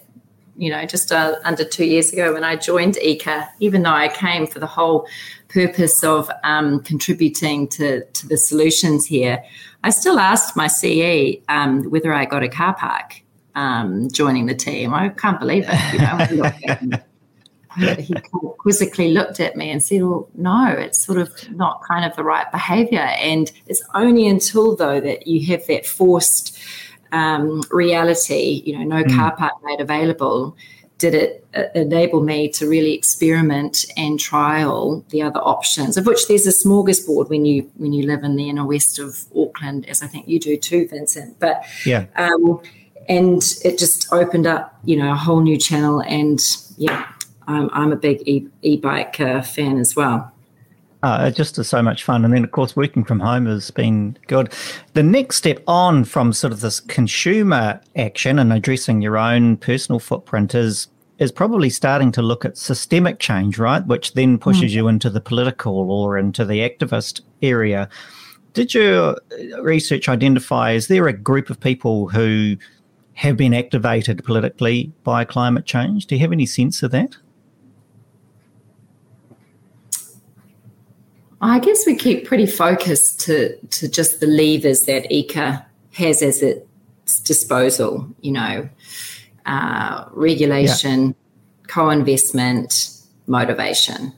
you 0.58 0.70
know, 0.70 0.86
just 0.86 1.12
uh, 1.12 1.36
under 1.44 1.64
two 1.64 1.86
years 1.86 2.12
ago 2.12 2.34
when 2.34 2.44
I 2.44 2.56
joined 2.56 2.96
ECA, 2.96 3.48
even 3.60 3.84
though 3.84 3.92
I 3.92 4.08
came 4.10 4.48
for 4.48 4.60
the 4.60 4.68
whole 4.68 5.08
purpose 5.48 6.04
of 6.04 6.30
um, 6.44 6.82
contributing 6.82 7.68
to, 7.70 8.04
to 8.04 8.28
the 8.28 8.38
solutions 8.38 9.06
here, 9.06 9.44
I 9.84 9.92
still 9.92 10.20
asked 10.20 10.56
my 10.56 10.68
CE 10.68 11.38
um, 11.48 11.84
whether 11.90 12.14
I 12.14 12.26
got 12.26 12.44
a 12.44 12.50
car 12.50 12.76
park 12.76 13.22
um, 13.56 14.10
joining 14.12 14.48
the 14.48 14.56
team. 14.56 14.94
I 14.94 15.10
can't 15.10 15.40
believe 15.40 15.66
it. 15.68 15.94
You 15.94 16.90
know, 16.90 17.00
he 18.00 18.14
quizzically 18.58 19.12
looked 19.12 19.40
at 19.40 19.56
me 19.56 19.70
and 19.70 19.84
said, 19.84 20.02
Well, 20.02 20.28
no, 20.36 20.68
it's 20.72 21.06
sort 21.06 21.20
of 21.20 21.32
not 21.52 21.82
kind 21.84 22.06
of 22.06 22.16
the 22.16 22.24
right 22.24 22.52
behavior. 22.52 23.00
And 23.00 23.52
it's 23.68 23.84
only 23.94 24.28
until, 24.28 24.76
though, 24.76 25.00
that 25.00 25.28
you 25.28 25.46
have 25.48 25.66
that 25.68 25.86
forced 25.86 26.58
um, 27.12 27.62
reality, 27.72 28.62
you 28.66 28.78
know, 28.78 28.84
no 28.98 29.04
mm. 29.04 29.16
car 29.16 29.36
park 29.36 29.54
made 29.64 29.80
available, 29.80 30.56
did 30.98 31.14
it 31.14 31.46
uh, 31.56 31.64
enable 31.76 32.24
me 32.24 32.50
to 32.50 32.68
really 32.68 32.94
experiment 32.94 33.86
and 33.96 34.20
trial 34.20 35.06
the 35.10 35.22
other 35.22 35.40
options, 35.40 35.96
of 35.98 36.06
which 36.06 36.28
there's 36.28 36.48
a 36.48 36.52
smorgasbord 36.52 37.30
when 37.30 37.46
you 37.46 37.70
when 37.76 37.94
you 37.94 38.06
live 38.06 38.24
in 38.24 38.36
the 38.36 38.50
inner 38.50 38.66
west 38.66 39.00
of 39.00 39.26
Auckland, 39.36 39.88
as 39.88 40.02
I 40.02 40.08
think 40.08 40.28
you 40.28 40.40
do 40.40 40.58
too, 40.58 40.88
Vincent. 40.88 41.40
But 41.40 41.64
yeah. 41.86 42.06
Um, 42.16 42.62
and 43.10 43.42
it 43.64 43.78
just 43.78 44.12
opened 44.12 44.48
up, 44.48 44.78
you 44.84 44.98
know, 44.98 45.12
a 45.12 45.16
whole 45.16 45.42
new 45.42 45.58
channel. 45.58 46.02
And 46.02 46.40
yeah, 46.78 47.08
I'm, 47.48 47.70
I'm 47.72 47.92
a 47.92 47.96
big 47.96 48.22
e- 48.28 48.78
bike 48.78 49.20
uh, 49.20 49.42
fan 49.42 49.78
as 49.78 49.96
well. 49.96 50.32
Uh, 51.08 51.28
it 51.28 51.36
just 51.38 51.58
is 51.58 51.70
so 51.70 51.82
much 51.82 52.04
fun. 52.04 52.26
And 52.26 52.34
then, 52.34 52.44
of 52.44 52.52
course, 52.52 52.76
working 52.76 53.06
from 53.06 53.22
home 53.22 53.46
has 53.46 53.72
been 53.72 54.18
good. 54.28 54.52
The 54.92 55.04
next 55.04 55.38
step 55.38 55.64
on 55.66 56.04
from 56.04 56.34
sort 56.34 56.52
of 56.52 56.60
this 56.60 56.82
consumer 56.82 57.80
action 57.96 58.38
and 58.38 58.52
addressing 58.52 59.02
your 59.02 59.18
own 59.18 59.56
personal 59.56 60.00
footprint 60.00 60.54
is 60.54 60.90
is 61.18 61.32
probably 61.32 61.70
starting 61.70 62.12
to 62.12 62.22
look 62.22 62.44
at 62.44 62.58
systemic 62.58 63.20
change, 63.20 63.58
right? 63.58 63.88
Which 63.88 64.16
then 64.16 64.38
pushes 64.38 64.72
mm. 64.72 64.76
you 64.76 64.88
into 64.90 65.10
the 65.10 65.22
political 65.22 65.90
or 65.90 66.18
into 66.18 66.44
the 66.44 66.60
activist 66.60 67.22
area. 67.42 67.88
Did 68.54 68.74
your 68.74 69.16
research 69.62 70.10
identify, 70.10 70.74
is 70.74 70.90
there 70.90 71.08
a 71.08 71.14
group 71.14 71.50
of 71.50 71.60
people 71.60 72.10
who 72.10 72.58
have 73.14 73.38
been 73.38 73.54
activated 73.54 74.26
politically 74.26 74.92
by 75.04 75.24
climate 75.24 75.66
change? 75.66 76.06
Do 76.06 76.16
you 76.16 76.22
have 76.22 76.34
any 76.34 76.46
sense 76.46 76.84
of 76.84 76.92
that? 76.92 77.16
I 81.42 81.60
guess 81.60 81.86
we 81.86 81.96
keep 81.96 82.26
pretty 82.26 82.48
focused 82.48 83.20
to, 83.22 83.56
to 83.58 83.88
just 83.88 84.20
the 84.20 84.28
levers 84.28 84.82
that 84.82 85.10
ECA 85.12 85.66
has 85.94 86.22
as 86.22 86.42
its 86.42 87.20
disposal, 87.22 88.08
you 88.22 88.32
know, 88.32 88.70
uh, 89.46 90.06
regulation, 90.12 91.08
yeah. 91.08 91.14
co 91.68 91.90
investment, 91.90 92.90
motivation. 93.28 94.14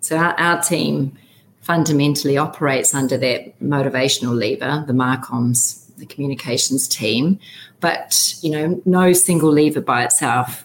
So 0.00 0.16
our, 0.16 0.38
our, 0.38 0.60
team 0.60 1.16
fundamentally 1.60 2.36
operates 2.36 2.94
under 2.94 3.16
that 3.16 3.58
motivational 3.60 4.34
lever, 4.34 4.84
the 4.86 4.92
Marcoms, 4.92 5.86
the 5.96 6.06
communications 6.06 6.88
team. 6.88 7.38
But, 7.80 8.34
you 8.42 8.50
know, 8.50 8.82
no 8.84 9.12
single 9.12 9.50
lever 9.50 9.80
by 9.80 10.04
itself 10.04 10.64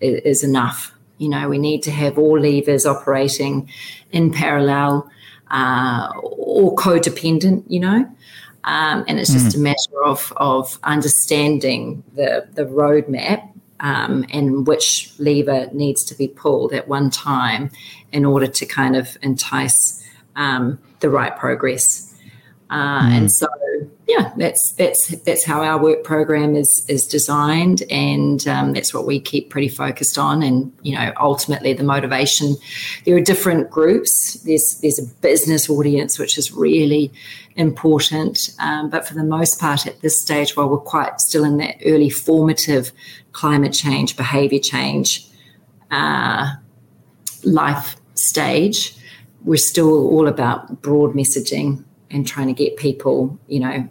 is, 0.00 0.20
is 0.22 0.44
enough. 0.44 0.93
You 1.18 1.28
know, 1.28 1.48
we 1.48 1.58
need 1.58 1.82
to 1.84 1.90
have 1.90 2.18
all 2.18 2.38
levers 2.38 2.86
operating 2.86 3.70
in 4.10 4.32
parallel 4.32 5.10
uh, 5.50 6.10
or 6.22 6.74
codependent, 6.74 7.64
you 7.68 7.80
know. 7.80 8.10
Um, 8.64 9.04
and 9.06 9.20
it's 9.20 9.30
mm. 9.30 9.34
just 9.34 9.56
a 9.56 9.60
matter 9.60 10.04
of, 10.04 10.32
of 10.36 10.78
understanding 10.82 12.02
the, 12.14 12.48
the 12.54 12.64
roadmap 12.64 13.48
um, 13.80 14.24
and 14.32 14.66
which 14.66 15.12
lever 15.18 15.68
needs 15.72 16.02
to 16.04 16.14
be 16.14 16.28
pulled 16.28 16.72
at 16.72 16.88
one 16.88 17.10
time 17.10 17.70
in 18.12 18.24
order 18.24 18.46
to 18.46 18.64
kind 18.64 18.96
of 18.96 19.18
entice 19.20 20.02
um, 20.36 20.78
the 21.00 21.10
right 21.10 21.36
progress. 21.36 22.13
Uh, 22.70 23.02
mm. 23.02 23.10
And 23.10 23.32
so, 23.32 23.46
yeah, 24.06 24.32
that's 24.36 24.72
that's 24.72 25.08
that's 25.22 25.44
how 25.44 25.62
our 25.62 25.80
work 25.80 26.02
program 26.02 26.56
is 26.56 26.84
is 26.88 27.06
designed, 27.06 27.82
and 27.90 28.46
um, 28.48 28.72
that's 28.72 28.92
what 28.94 29.06
we 29.06 29.20
keep 29.20 29.50
pretty 29.50 29.68
focused 29.68 30.18
on. 30.18 30.42
And 30.42 30.72
you 30.82 30.94
know, 30.94 31.12
ultimately, 31.20 31.72
the 31.72 31.84
motivation. 31.84 32.56
There 33.04 33.16
are 33.16 33.20
different 33.20 33.70
groups. 33.70 34.34
There's 34.42 34.78
there's 34.80 34.98
a 34.98 35.06
business 35.20 35.68
audience, 35.68 36.18
which 36.18 36.38
is 36.38 36.52
really 36.52 37.12
important, 37.56 38.50
um, 38.58 38.90
but 38.90 39.06
for 39.06 39.14
the 39.14 39.24
most 39.24 39.60
part, 39.60 39.86
at 39.86 40.00
this 40.00 40.20
stage, 40.20 40.56
while 40.56 40.68
we're 40.68 40.78
quite 40.78 41.20
still 41.20 41.44
in 41.44 41.58
that 41.58 41.76
early 41.86 42.10
formative 42.10 42.92
climate 43.32 43.72
change, 43.72 44.16
behaviour 44.16 44.58
change, 44.58 45.28
uh, 45.90 46.46
life 47.44 47.96
stage, 48.14 48.96
we're 49.44 49.56
still 49.56 50.08
all 50.08 50.26
about 50.26 50.82
broad 50.82 51.14
messaging 51.14 51.84
and 52.10 52.26
trying 52.26 52.46
to 52.46 52.52
get 52.52 52.76
people, 52.76 53.38
you 53.46 53.60
know, 53.60 53.88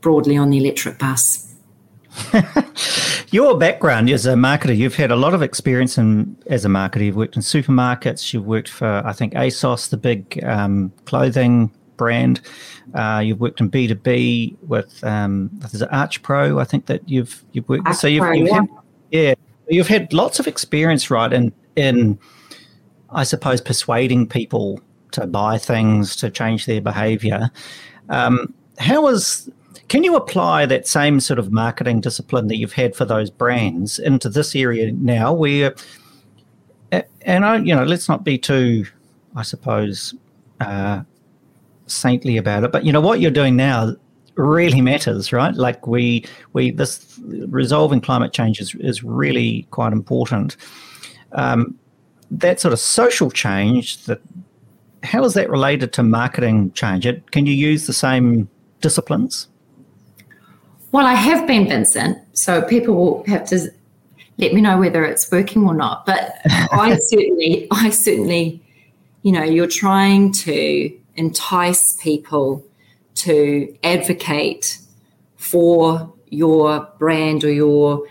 broadly 0.00 0.36
on 0.36 0.50
the 0.50 0.58
electric 0.58 0.98
bus. 0.98 1.54
Your 3.30 3.56
background 3.56 4.10
as 4.10 4.26
a 4.26 4.34
marketer, 4.34 4.76
you've 4.76 4.96
had 4.96 5.10
a 5.10 5.16
lot 5.16 5.32
of 5.32 5.40
experience 5.40 5.96
in 5.96 6.36
as 6.48 6.64
a 6.64 6.68
marketer. 6.68 7.06
You've 7.06 7.16
worked 7.16 7.36
in 7.36 7.42
supermarkets. 7.42 8.32
You've 8.32 8.44
worked 8.44 8.68
for, 8.68 9.02
I 9.04 9.12
think, 9.12 9.32
ASOS, 9.32 9.88
the 9.88 9.96
big 9.96 10.42
um, 10.44 10.92
clothing 11.06 11.70
brand. 11.96 12.40
Uh, 12.94 13.22
you've 13.24 13.40
worked 13.40 13.60
in 13.60 13.68
B 13.68 13.86
two 13.88 13.94
B 13.94 14.56
with 14.62 15.02
um, 15.04 15.50
there's 15.54 15.82
Arch 15.82 16.22
Pro. 16.22 16.58
I 16.58 16.64
think 16.64 16.86
that 16.86 17.08
you've 17.08 17.44
you've 17.52 17.68
worked. 17.68 17.86
Arch 17.86 17.96
so 17.96 18.06
you've, 18.06 18.22
Pro, 18.22 18.32
you've 18.32 18.48
yeah. 18.48 18.54
Had, 18.54 18.68
yeah, 19.10 19.34
you've 19.68 19.88
had 19.88 20.12
lots 20.12 20.38
of 20.38 20.46
experience, 20.46 21.10
right? 21.10 21.32
In 21.32 21.52
in 21.76 22.18
I 23.08 23.24
suppose 23.24 23.60
persuading 23.60 24.28
people 24.28 24.80
to 25.12 25.26
buy 25.26 25.58
things, 25.58 26.16
to 26.16 26.30
change 26.30 26.66
their 26.66 26.80
behavior. 26.80 27.50
Um, 28.08 28.52
how 28.78 29.06
is 29.08 29.50
can 29.88 30.04
you 30.04 30.16
apply 30.16 30.66
that 30.66 30.88
same 30.88 31.20
sort 31.20 31.38
of 31.38 31.52
marketing 31.52 32.00
discipline 32.00 32.48
that 32.48 32.56
you've 32.56 32.72
had 32.72 32.96
for 32.96 33.04
those 33.04 33.30
brands 33.30 33.98
into 33.98 34.28
this 34.28 34.56
area 34.56 34.92
now? 34.92 35.32
Where, 35.34 35.74
and 37.22 37.44
I, 37.44 37.58
you 37.58 37.74
know, 37.74 37.84
let's 37.84 38.08
not 38.08 38.24
be 38.24 38.38
too, 38.38 38.86
I 39.36 39.42
suppose, 39.42 40.14
uh, 40.60 41.02
saintly 41.86 42.36
about 42.38 42.64
it, 42.64 42.72
but 42.72 42.86
you 42.86 42.92
know 42.92 43.00
what 43.00 43.20
you're 43.20 43.30
doing 43.30 43.54
now 43.54 43.94
really 44.34 44.80
matters, 44.80 45.32
right? 45.32 45.54
Like 45.54 45.86
we, 45.86 46.24
we, 46.54 46.70
this 46.70 47.20
resolving 47.26 48.00
climate 48.00 48.32
change 48.32 48.60
is 48.60 48.74
is 48.76 49.04
really 49.04 49.66
quite 49.70 49.92
important. 49.92 50.56
Um, 51.32 51.78
that 52.30 52.60
sort 52.60 52.72
of 52.72 52.80
social 52.80 53.30
change 53.30 54.04
that 54.04 54.20
how 55.02 55.24
is 55.24 55.34
that 55.34 55.50
related 55.50 55.92
to 55.94 56.02
marketing 56.02 56.72
change? 56.72 57.06
It, 57.06 57.30
can 57.30 57.46
you 57.46 57.54
use 57.54 57.86
the 57.86 57.92
same 57.92 58.48
disciplines? 58.80 59.48
Well, 60.92 61.06
I 61.06 61.14
have 61.14 61.46
been 61.46 61.68
Vincent, 61.68 62.18
so 62.36 62.62
people 62.62 62.94
will 62.94 63.24
have 63.26 63.46
to 63.48 63.70
let 64.38 64.52
me 64.52 64.60
know 64.60 64.78
whether 64.78 65.04
it's 65.04 65.30
working 65.30 65.64
or 65.64 65.74
not. 65.74 66.04
But 66.06 66.36
I 66.44 66.96
certainly, 66.96 67.66
I 67.70 67.90
certainly, 67.90 68.62
you 69.22 69.32
know, 69.32 69.42
you're 69.42 69.66
trying 69.66 70.32
to 70.32 70.92
entice 71.16 71.96
people 71.96 72.64
to 73.14 73.76
advocate 73.82 74.78
for 75.36 76.12
your 76.28 76.88
brand 76.98 77.44
or 77.44 77.52
your 77.52 78.06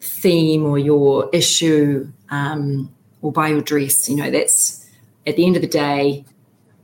theme 0.00 0.64
or 0.64 0.78
your 0.78 1.30
issue 1.32 2.10
um, 2.30 2.92
or 3.22 3.32
buy 3.32 3.48
your 3.48 3.60
dress. 3.60 4.08
You 4.08 4.16
know, 4.16 4.30
that's 4.30 4.83
at 5.26 5.36
the 5.36 5.46
end 5.46 5.56
of 5.56 5.62
the 5.62 5.68
day, 5.68 6.24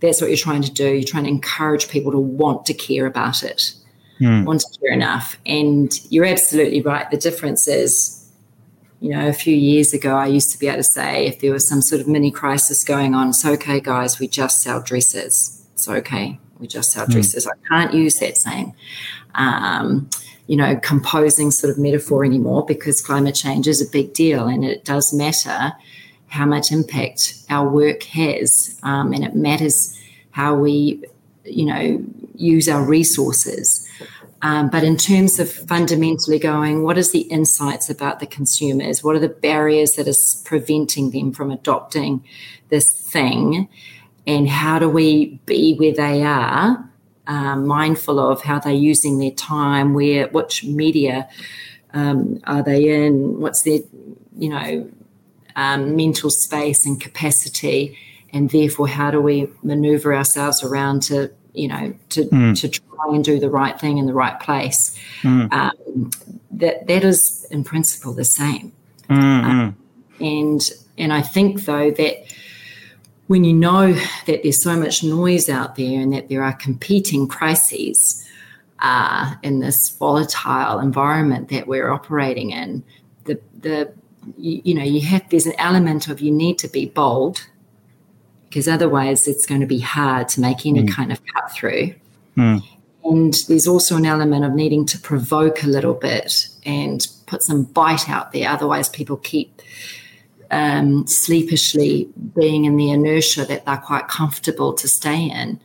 that's 0.00 0.20
what 0.20 0.28
you're 0.28 0.36
trying 0.36 0.62
to 0.62 0.72
do. 0.72 0.88
You're 0.88 1.04
trying 1.04 1.24
to 1.24 1.30
encourage 1.30 1.88
people 1.88 2.12
to 2.12 2.18
want 2.18 2.66
to 2.66 2.74
care 2.74 3.06
about 3.06 3.42
it, 3.42 3.72
mm. 4.18 4.44
want 4.44 4.60
to 4.60 4.78
care 4.80 4.92
enough. 4.92 5.36
And 5.46 5.92
you're 6.10 6.24
absolutely 6.24 6.80
right. 6.80 7.10
The 7.10 7.18
difference 7.18 7.68
is, 7.68 8.28
you 9.00 9.10
know, 9.10 9.28
a 9.28 9.32
few 9.32 9.54
years 9.54 9.92
ago, 9.92 10.16
I 10.16 10.26
used 10.26 10.50
to 10.52 10.58
be 10.58 10.68
able 10.68 10.78
to 10.78 10.84
say 10.84 11.26
if 11.26 11.40
there 11.40 11.52
was 11.52 11.68
some 11.68 11.82
sort 11.82 12.00
of 12.00 12.08
mini 12.08 12.30
crisis 12.30 12.84
going 12.84 13.14
on, 13.14 13.28
it's 13.30 13.44
okay, 13.44 13.80
guys, 13.80 14.18
we 14.18 14.28
just 14.28 14.62
sell 14.62 14.80
dresses. 14.80 15.66
It's 15.74 15.88
okay, 15.88 16.38
we 16.58 16.66
just 16.66 16.92
sell 16.92 17.06
mm. 17.06 17.10
dresses. 17.10 17.46
I 17.46 17.52
can't 17.68 17.94
use 17.94 18.18
that 18.18 18.36
same, 18.36 18.72
um, 19.34 20.08
you 20.46 20.56
know, 20.56 20.76
composing 20.76 21.50
sort 21.50 21.70
of 21.70 21.78
metaphor 21.78 22.24
anymore 22.24 22.64
because 22.64 23.00
climate 23.00 23.34
change 23.34 23.68
is 23.68 23.86
a 23.86 23.90
big 23.90 24.14
deal 24.14 24.46
and 24.46 24.64
it 24.64 24.84
does 24.84 25.12
matter 25.12 25.72
how 26.30 26.46
much 26.46 26.72
impact 26.72 27.34
our 27.50 27.68
work 27.68 28.04
has, 28.04 28.78
um, 28.82 29.12
and 29.12 29.24
it 29.24 29.34
matters 29.34 30.00
how 30.30 30.54
we, 30.54 31.02
you 31.44 31.66
know, 31.66 32.02
use 32.36 32.68
our 32.68 32.82
resources. 32.82 33.86
Um, 34.42 34.70
but 34.70 34.84
in 34.84 34.96
terms 34.96 35.38
of 35.38 35.52
fundamentally 35.52 36.38
going, 36.38 36.82
what 36.82 36.96
is 36.96 37.12
the 37.12 37.22
insights 37.22 37.90
about 37.90 38.20
the 38.20 38.26
consumers? 38.26 39.04
What 39.04 39.16
are 39.16 39.18
the 39.18 39.28
barriers 39.28 39.96
that 39.96 40.08
is 40.08 40.42
preventing 40.46 41.10
them 41.10 41.32
from 41.32 41.50
adopting 41.50 42.24
this 42.70 42.88
thing? 42.88 43.68
And 44.26 44.48
how 44.48 44.78
do 44.78 44.88
we 44.88 45.40
be 45.44 45.74
where 45.74 45.92
they 45.92 46.22
are, 46.22 46.88
um, 47.26 47.66
mindful 47.66 48.18
of 48.18 48.42
how 48.42 48.60
they're 48.60 48.72
using 48.72 49.18
their 49.18 49.32
time, 49.32 49.92
where 49.94 50.28
which 50.28 50.64
media 50.64 51.28
um, 51.92 52.40
are 52.44 52.62
they 52.62 53.04
in, 53.04 53.40
what's 53.40 53.62
their, 53.62 53.80
you 54.38 54.48
know, 54.48 54.88
um, 55.60 55.94
mental 55.94 56.30
space 56.30 56.86
and 56.86 56.98
capacity, 56.98 57.98
and 58.32 58.48
therefore 58.48 58.88
how 58.88 59.10
do 59.10 59.20
we 59.20 59.46
maneuver 59.62 60.14
ourselves 60.14 60.64
around 60.64 61.02
to 61.02 61.30
you 61.52 61.68
know 61.68 61.94
to 62.08 62.24
mm. 62.24 62.58
to 62.58 62.68
try 62.68 63.04
and 63.08 63.22
do 63.22 63.38
the 63.38 63.50
right 63.50 63.78
thing 63.78 63.98
in 63.98 64.06
the 64.06 64.14
right 64.14 64.40
place. 64.40 64.98
Mm. 65.20 65.52
Um, 65.52 66.10
that 66.50 66.86
that 66.86 67.04
is 67.04 67.46
in 67.50 67.62
principle 67.62 68.14
the 68.14 68.24
same. 68.24 68.72
Mm-hmm. 69.10 69.50
Um, 69.50 69.76
and 70.18 70.70
and 70.96 71.12
I 71.12 71.20
think 71.20 71.66
though 71.66 71.90
that 71.90 72.24
when 73.26 73.44
you 73.44 73.52
know 73.52 73.92
that 74.26 74.42
there's 74.42 74.62
so 74.62 74.76
much 74.76 75.04
noise 75.04 75.50
out 75.50 75.76
there 75.76 76.00
and 76.00 76.12
that 76.14 76.30
there 76.30 76.42
are 76.42 76.54
competing 76.54 77.28
crises 77.28 78.26
uh, 78.78 79.34
in 79.42 79.60
this 79.60 79.90
volatile 79.90 80.78
environment 80.78 81.50
that 81.50 81.66
we're 81.66 81.90
operating 81.90 82.50
in, 82.50 82.82
the 83.24 83.38
the 83.60 83.92
you, 84.36 84.60
you 84.64 84.74
know 84.74 84.82
you 84.82 85.00
have 85.00 85.28
there's 85.30 85.46
an 85.46 85.54
element 85.58 86.08
of 86.08 86.20
you 86.20 86.30
need 86.30 86.58
to 86.58 86.68
be 86.68 86.86
bold 86.86 87.46
because 88.48 88.66
otherwise 88.66 89.28
it's 89.28 89.46
going 89.46 89.60
to 89.60 89.66
be 89.66 89.78
hard 89.78 90.28
to 90.28 90.40
make 90.40 90.66
any 90.66 90.82
mm. 90.82 90.90
kind 90.90 91.12
of 91.12 91.20
cut 91.26 91.52
through. 91.52 91.94
Mm. 92.36 92.60
And 93.04 93.34
there's 93.48 93.66
also 93.66 93.96
an 93.96 94.04
element 94.04 94.44
of 94.44 94.52
needing 94.54 94.84
to 94.86 94.98
provoke 94.98 95.62
a 95.62 95.68
little 95.68 95.94
bit 95.94 96.48
and 96.66 97.06
put 97.26 97.42
some 97.42 97.62
bite 97.62 98.10
out 98.10 98.32
there. 98.32 98.48
Otherwise, 98.48 98.88
people 98.88 99.16
keep 99.18 99.62
um, 100.50 101.06
sleepishly 101.06 102.08
being 102.34 102.64
in 102.64 102.76
the 102.76 102.90
inertia 102.90 103.44
that 103.44 103.64
they're 103.64 103.76
quite 103.76 104.08
comfortable 104.08 104.72
to 104.74 104.88
stay 104.88 105.30
in. 105.30 105.60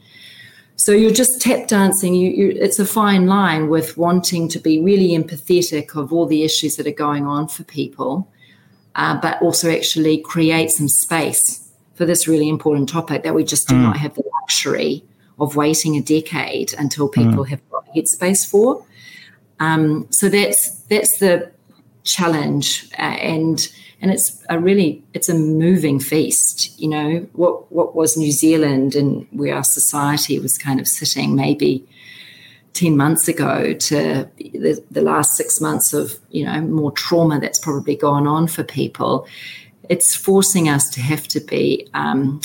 So 0.76 0.92
you're 0.92 1.12
just 1.12 1.42
tap 1.42 1.68
dancing. 1.68 2.16
You, 2.16 2.30
you, 2.30 2.50
it's 2.60 2.80
a 2.80 2.86
fine 2.86 3.28
line 3.28 3.70
with 3.70 3.98
wanting 3.98 4.48
to 4.50 4.60
be 4.60 4.82
really 4.82 5.10
empathetic 5.10 5.96
of 5.96 6.14
all 6.14 6.26
the 6.26 6.44
issues 6.44 6.76
that 6.76 6.86
are 6.86 6.92
going 6.92 7.26
on 7.26 7.48
for 7.48 7.64
people, 7.64 8.32
uh, 8.96 9.20
but 9.20 9.42
also 9.42 9.70
actually 9.70 10.18
create 10.18 10.72
some 10.72 10.88
space 10.88 11.62
for 11.96 12.06
this 12.06 12.28
really 12.28 12.50
important 12.50 12.90
topic 12.90 13.24
that 13.24 13.34
we 13.34 13.44
just 13.44 13.68
do 13.68 13.76
mm. 13.76 13.82
not 13.82 13.98
have 13.98 14.14
the 14.16 14.24
luxury 14.42 15.04
of 15.40 15.56
waiting 15.56 15.96
a 15.96 16.02
decade 16.02 16.74
until 16.78 17.08
people 17.08 17.46
mm. 17.46 17.50
have 17.50 17.70
got 17.70 17.86
headspace 17.96 18.50
for. 18.50 18.86
Um, 19.60 20.08
so 20.12 20.30
that's 20.30 20.82
that's 20.84 21.20
the 21.20 21.52
challenge, 22.04 22.90
uh, 23.00 23.02
and 23.02 23.68
and 24.02 24.12
it's 24.12 24.44
a 24.50 24.60
really 24.60 25.04
it's 25.14 25.30
a 25.30 25.34
moving 25.34 26.00
feast. 26.00 26.78
You 26.80 26.90
know 26.90 27.28
what 27.34 27.72
what 27.72 27.96
was 27.96 28.18
New 28.18 28.32
Zealand 28.32 28.96
and 28.96 29.28
where 29.32 29.56
our 29.56 29.64
society 29.64 30.40
was 30.40 30.58
kind 30.58 30.80
of 30.80 30.88
sitting 30.88 31.36
maybe. 31.36 31.86
10 32.76 32.96
months 32.96 33.28
ago 33.28 33.74
to 33.74 34.30
the, 34.38 34.84
the 34.92 35.02
last 35.02 35.36
six 35.36 35.60
months 35.60 35.94
of 35.94 36.14
you 36.30 36.46
know 36.46 36.62
more 36.62 36.92
trauma 36.92 37.40
that's 37.40 37.58
probably 37.58 37.96
gone 37.96 38.28
on 38.28 38.48
for 38.48 38.64
people 38.64 39.28
it's 39.90 40.16
forcing 40.16 40.70
us 40.70 40.90
to 40.90 41.02
have 41.02 41.28
to 41.28 41.40
be 41.40 41.88
um, 41.94 42.42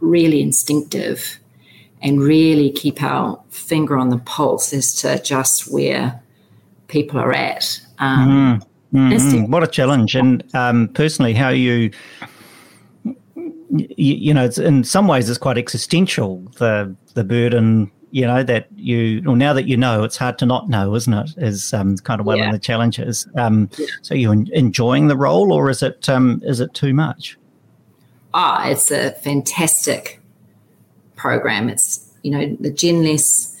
really 0.00 0.42
instinctive 0.42 1.38
and 2.00 2.20
really 2.20 2.70
keep 2.70 3.02
our 3.02 3.40
finger 3.50 3.96
on 3.96 4.10
the 4.10 4.18
pulse 4.18 4.72
as 4.72 4.94
to 4.94 5.20
just 5.22 5.70
where 5.72 6.20
people 6.86 7.18
are 7.18 7.32
at. 7.32 7.80
Um, 7.98 8.60
mm-hmm. 8.92 9.12
Mm-hmm. 9.12 9.50
What 9.50 9.62
a 9.62 9.66
challenge! 9.66 10.14
And 10.14 10.42
um, 10.54 10.88
personally, 10.88 11.34
how 11.34 11.50
you, 11.50 11.90
you, 13.04 13.86
you 13.96 14.32
know, 14.32 14.48
in 14.56 14.82
some 14.82 15.06
ways, 15.06 15.28
it's 15.28 15.38
quite 15.38 15.58
existential. 15.58 16.38
The 16.58 16.96
the 17.12 17.22
burden, 17.22 17.90
you 18.10 18.26
know, 18.26 18.42
that 18.42 18.68
you 18.76 19.22
well, 19.24 19.36
now 19.36 19.52
that 19.52 19.66
you 19.66 19.76
know, 19.76 20.04
it's 20.04 20.16
hard 20.16 20.38
to 20.38 20.46
not 20.46 20.68
know, 20.68 20.94
isn't 20.94 21.12
it? 21.12 21.30
Is 21.36 21.74
um, 21.74 21.96
kind 21.98 22.20
of 22.20 22.26
one 22.26 22.38
yeah. 22.38 22.46
of 22.46 22.52
the 22.52 22.58
challenges. 22.58 23.28
Um, 23.36 23.68
yeah. 23.78 23.86
So, 24.02 24.14
you 24.14 24.30
enjoying 24.32 25.08
the 25.08 25.16
role, 25.16 25.52
or 25.52 25.68
is 25.70 25.82
it 25.82 26.08
um, 26.08 26.42
is 26.44 26.60
it 26.60 26.72
too 26.74 26.94
much? 26.94 27.36
Ah, 28.34 28.64
oh, 28.64 28.70
it's 28.70 28.90
a 28.90 29.12
fantastic 29.12 30.20
program. 31.16 31.68
It's, 31.68 32.08
you 32.22 32.30
know, 32.30 32.56
the 32.60 32.70
Genless 32.70 33.54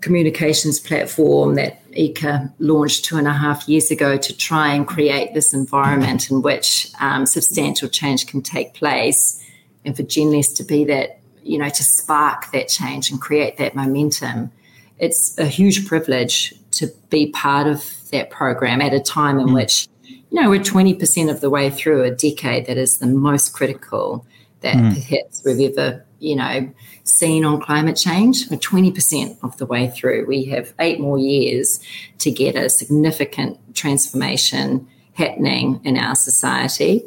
communications 0.00 0.78
platform 0.78 1.54
that 1.54 1.82
ECA 1.92 2.52
launched 2.58 3.04
two 3.04 3.16
and 3.16 3.26
a 3.26 3.32
half 3.32 3.68
years 3.68 3.90
ago 3.90 4.16
to 4.16 4.36
try 4.36 4.72
and 4.72 4.86
create 4.86 5.34
this 5.34 5.52
environment 5.54 6.30
in 6.30 6.42
which 6.42 6.88
um, 7.00 7.26
substantial 7.26 7.88
change 7.88 8.26
can 8.26 8.42
take 8.42 8.74
place. 8.74 9.42
And 9.84 9.96
for 9.96 10.02
Genless 10.02 10.54
to 10.56 10.64
be 10.64 10.84
that, 10.84 11.15
you 11.46 11.58
know, 11.58 11.68
to 11.68 11.84
spark 11.84 12.50
that 12.52 12.68
change 12.68 13.10
and 13.10 13.20
create 13.20 13.56
that 13.58 13.74
momentum. 13.74 14.50
It's 14.98 15.38
a 15.38 15.46
huge 15.46 15.86
privilege 15.86 16.54
to 16.72 16.88
be 17.10 17.30
part 17.30 17.66
of 17.66 17.84
that 18.10 18.30
program 18.30 18.80
at 18.80 18.92
a 18.92 19.00
time 19.00 19.38
in 19.38 19.48
mm. 19.48 19.54
which, 19.54 19.88
you 20.04 20.40
know, 20.40 20.48
we're 20.48 20.60
20% 20.60 21.30
of 21.30 21.40
the 21.40 21.50
way 21.50 21.70
through 21.70 22.02
a 22.04 22.10
decade 22.10 22.66
that 22.66 22.76
is 22.76 22.98
the 22.98 23.06
most 23.06 23.52
critical 23.52 24.26
that 24.60 24.74
mm. 24.74 24.94
perhaps 24.94 25.42
we've 25.44 25.70
ever 25.72 26.06
you 26.18 26.36
know, 26.36 26.72
seen 27.04 27.44
on 27.44 27.60
climate 27.60 27.96
change. 27.96 28.48
We're 28.50 28.58
20% 28.58 29.38
of 29.42 29.56
the 29.58 29.66
way 29.66 29.88
through. 29.88 30.26
We 30.26 30.44
have 30.46 30.72
eight 30.78 31.00
more 31.00 31.18
years 31.18 31.80
to 32.18 32.30
get 32.30 32.56
a 32.56 32.68
significant 32.68 33.58
transformation 33.74 34.88
happening 35.14 35.80
in 35.84 35.96
our 35.96 36.14
society. 36.14 37.02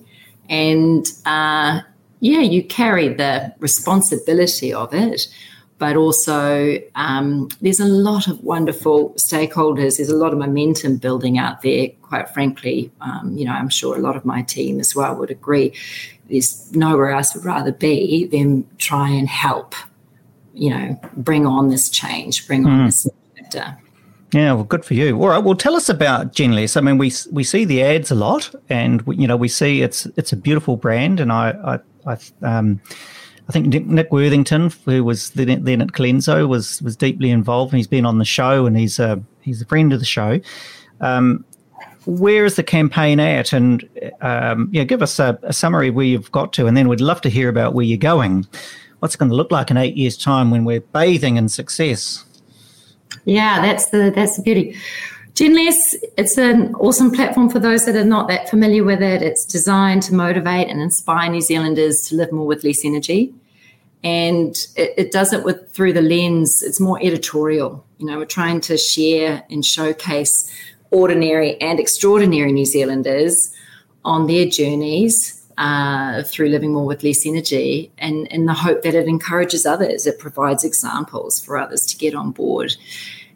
And 0.47 1.05
uh, 1.25 1.81
yeah, 2.19 2.41
you 2.41 2.63
carry 2.63 3.09
the 3.09 3.53
responsibility 3.59 4.73
of 4.73 4.93
it, 4.93 5.27
but 5.77 5.95
also 5.95 6.77
um, 6.95 7.49
there's 7.61 7.79
a 7.79 7.85
lot 7.85 8.27
of 8.27 8.43
wonderful 8.43 9.11
stakeholders. 9.11 9.97
There's 9.97 10.09
a 10.09 10.17
lot 10.17 10.33
of 10.33 10.39
momentum 10.39 10.97
building 10.97 11.37
out 11.37 11.61
there. 11.61 11.89
Quite 12.01 12.29
frankly, 12.29 12.91
um, 13.01 13.37
you 13.37 13.45
know, 13.45 13.53
I'm 13.53 13.69
sure 13.69 13.95
a 13.95 14.01
lot 14.01 14.15
of 14.15 14.25
my 14.25 14.41
team 14.41 14.79
as 14.79 14.95
well 14.95 15.15
would 15.15 15.31
agree 15.31 15.73
there's 16.29 16.73
nowhere 16.75 17.11
else 17.11 17.35
would 17.35 17.45
rather 17.45 17.71
be 17.71 18.25
than 18.25 18.65
try 18.77 19.09
and 19.09 19.27
help, 19.27 19.75
you 20.53 20.69
know, 20.69 20.99
bring 21.17 21.45
on 21.45 21.69
this 21.69 21.89
change, 21.89 22.47
bring 22.47 22.65
on 22.65 22.81
mm. 22.81 22.85
this 22.85 23.07
sector. 23.35 23.77
Yeah, 24.31 24.53
well, 24.53 24.63
good 24.63 24.85
for 24.85 24.93
you. 24.93 25.19
All 25.19 25.29
right, 25.29 25.39
well, 25.39 25.55
tell 25.55 25.75
us 25.75 25.89
about 25.89 26.33
Genless. 26.33 26.77
I 26.77 26.81
mean, 26.81 26.99
we 26.99 27.11
we 27.31 27.43
see 27.43 27.65
the 27.65 27.81
ads 27.81 28.11
a 28.11 28.15
lot, 28.15 28.53
and 28.69 29.01
we, 29.03 29.15
you 29.17 29.27
know, 29.27 29.35
we 29.35 29.47
see 29.47 29.81
it's 29.81 30.05
it's 30.17 30.31
a 30.31 30.37
beautiful 30.37 30.77
brand, 30.77 31.19
and 31.19 31.31
I 31.31 31.49
I, 31.63 31.79
I 32.05 32.17
um. 32.41 32.81
I 33.47 33.51
think 33.51 33.65
Nick 33.87 34.11
Worthington, 34.11 34.71
who 34.85 35.03
was 35.03 35.31
then 35.31 35.81
at 35.81 35.87
Colenso, 35.93 36.47
was 36.47 36.83
was 36.83 36.95
deeply 36.95 37.31
involved, 37.31 37.73
he's 37.73 37.87
been 37.87 38.05
on 38.05 38.19
the 38.19 38.25
show, 38.25 38.67
and 38.67 38.77
he's 38.77 38.99
a 38.99 39.19
he's 39.41 39.59
a 39.59 39.65
friend 39.65 39.91
of 39.91 39.97
the 39.97 40.05
show. 40.05 40.39
Um, 41.01 41.43
where 42.05 42.45
is 42.45 42.55
the 42.55 42.63
campaign 42.63 43.19
at? 43.19 43.51
And 43.51 43.87
um, 44.21 44.69
yeah, 44.71 44.83
give 44.83 45.01
us 45.01 45.19
a, 45.19 45.37
a, 45.43 45.53
summary 45.53 45.89
where 45.89 46.05
you've 46.05 46.31
got 46.31 46.53
to, 46.53 46.67
and 46.67 46.77
then 46.77 46.87
we'd 46.87 47.01
love 47.01 47.21
to 47.21 47.29
hear 47.29 47.49
about 47.49 47.73
where 47.73 47.85
you're 47.85 47.97
going. 47.97 48.47
What's 48.99 49.15
it 49.15 49.17
going 49.17 49.29
to 49.29 49.35
look 49.35 49.51
like 49.51 49.71
in 49.71 49.77
eight 49.77 49.95
years' 49.95 50.17
time 50.17 50.51
when 50.51 50.65
we're 50.65 50.81
bathing 50.81 51.37
in 51.37 51.49
success? 51.49 52.25
Yeah, 53.25 53.61
that's 53.61 53.87
the 53.87 54.11
that's 54.13 54.37
the 54.37 54.43
beauty. 54.43 54.77
Genless, 55.39 55.95
it's 56.17 56.37
an 56.37 56.75
awesome 56.75 57.11
platform 57.11 57.49
for 57.49 57.59
those 57.59 57.85
that 57.85 57.95
are 57.95 58.03
not 58.03 58.27
that 58.27 58.49
familiar 58.49 58.83
with 58.83 59.01
it. 59.01 59.21
It's 59.21 59.45
designed 59.45 60.03
to 60.03 60.13
motivate 60.13 60.67
and 60.67 60.81
inspire 60.81 61.29
New 61.29 61.39
Zealanders 61.39 62.01
to 62.09 62.15
live 62.15 62.33
more 62.33 62.45
with 62.45 62.65
less 62.65 62.83
energy. 62.83 63.33
And 64.03 64.53
it, 64.75 64.93
it 64.97 65.11
does 65.13 65.31
it 65.31 65.45
with 65.45 65.71
through 65.71 65.93
the 65.93 66.01
lens, 66.01 66.61
it's 66.61 66.81
more 66.81 66.99
editorial. 67.01 67.85
You 67.99 68.07
know, 68.07 68.17
we're 68.17 68.25
trying 68.25 68.59
to 68.59 68.75
share 68.75 69.45
and 69.49 69.63
showcase 69.63 70.53
ordinary 70.91 71.55
and 71.61 71.79
extraordinary 71.79 72.51
New 72.51 72.65
Zealanders 72.65 73.55
on 74.03 74.27
their 74.27 74.45
journeys 74.45 75.41
uh, 75.57 76.21
through 76.23 76.49
living 76.49 76.73
more 76.73 76.85
with 76.85 77.01
less 77.01 77.25
energy 77.25 77.93
and 77.97 78.27
in 78.27 78.45
the 78.45 78.53
hope 78.53 78.81
that 78.81 78.93
it 78.93 79.07
encourages 79.07 79.65
others, 79.65 80.05
it 80.05 80.19
provides 80.19 80.65
examples 80.65 81.39
for 81.39 81.57
others 81.57 81.85
to 81.85 81.97
get 81.97 82.13
on 82.13 82.31
board. 82.31 82.75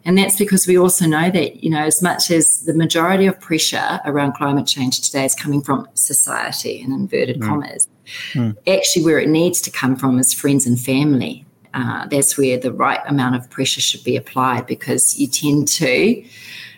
And 0.04 0.18
that's 0.18 0.36
because 0.36 0.66
we 0.66 0.76
also 0.76 1.06
know 1.06 1.30
that, 1.30 1.64
you 1.64 1.70
know, 1.70 1.82
as 1.82 2.02
much 2.02 2.30
as 2.30 2.62
the 2.62 2.74
majority 2.74 3.26
of 3.26 3.40
pressure 3.40 4.00
around 4.04 4.34
climate 4.34 4.66
change 4.66 5.00
today 5.00 5.24
is 5.24 5.34
coming 5.34 5.62
from 5.62 5.88
society 5.94 6.80
in 6.80 6.92
inverted 6.92 7.40
mm. 7.40 7.46
commas, 7.46 7.88
mm. 8.32 8.54
actually 8.66 9.04
where 9.04 9.18
it 9.18 9.28
needs 9.28 9.60
to 9.62 9.70
come 9.70 9.96
from 9.96 10.18
is 10.18 10.32
friends 10.32 10.66
and 10.66 10.78
family. 10.78 11.46
Uh, 11.72 12.06
that's 12.06 12.36
where 12.38 12.58
the 12.58 12.72
right 12.72 13.00
amount 13.06 13.34
of 13.34 13.48
pressure 13.50 13.80
should 13.80 14.04
be 14.04 14.16
applied 14.16 14.66
because 14.66 15.18
you 15.18 15.26
tend 15.26 15.66
to 15.66 16.24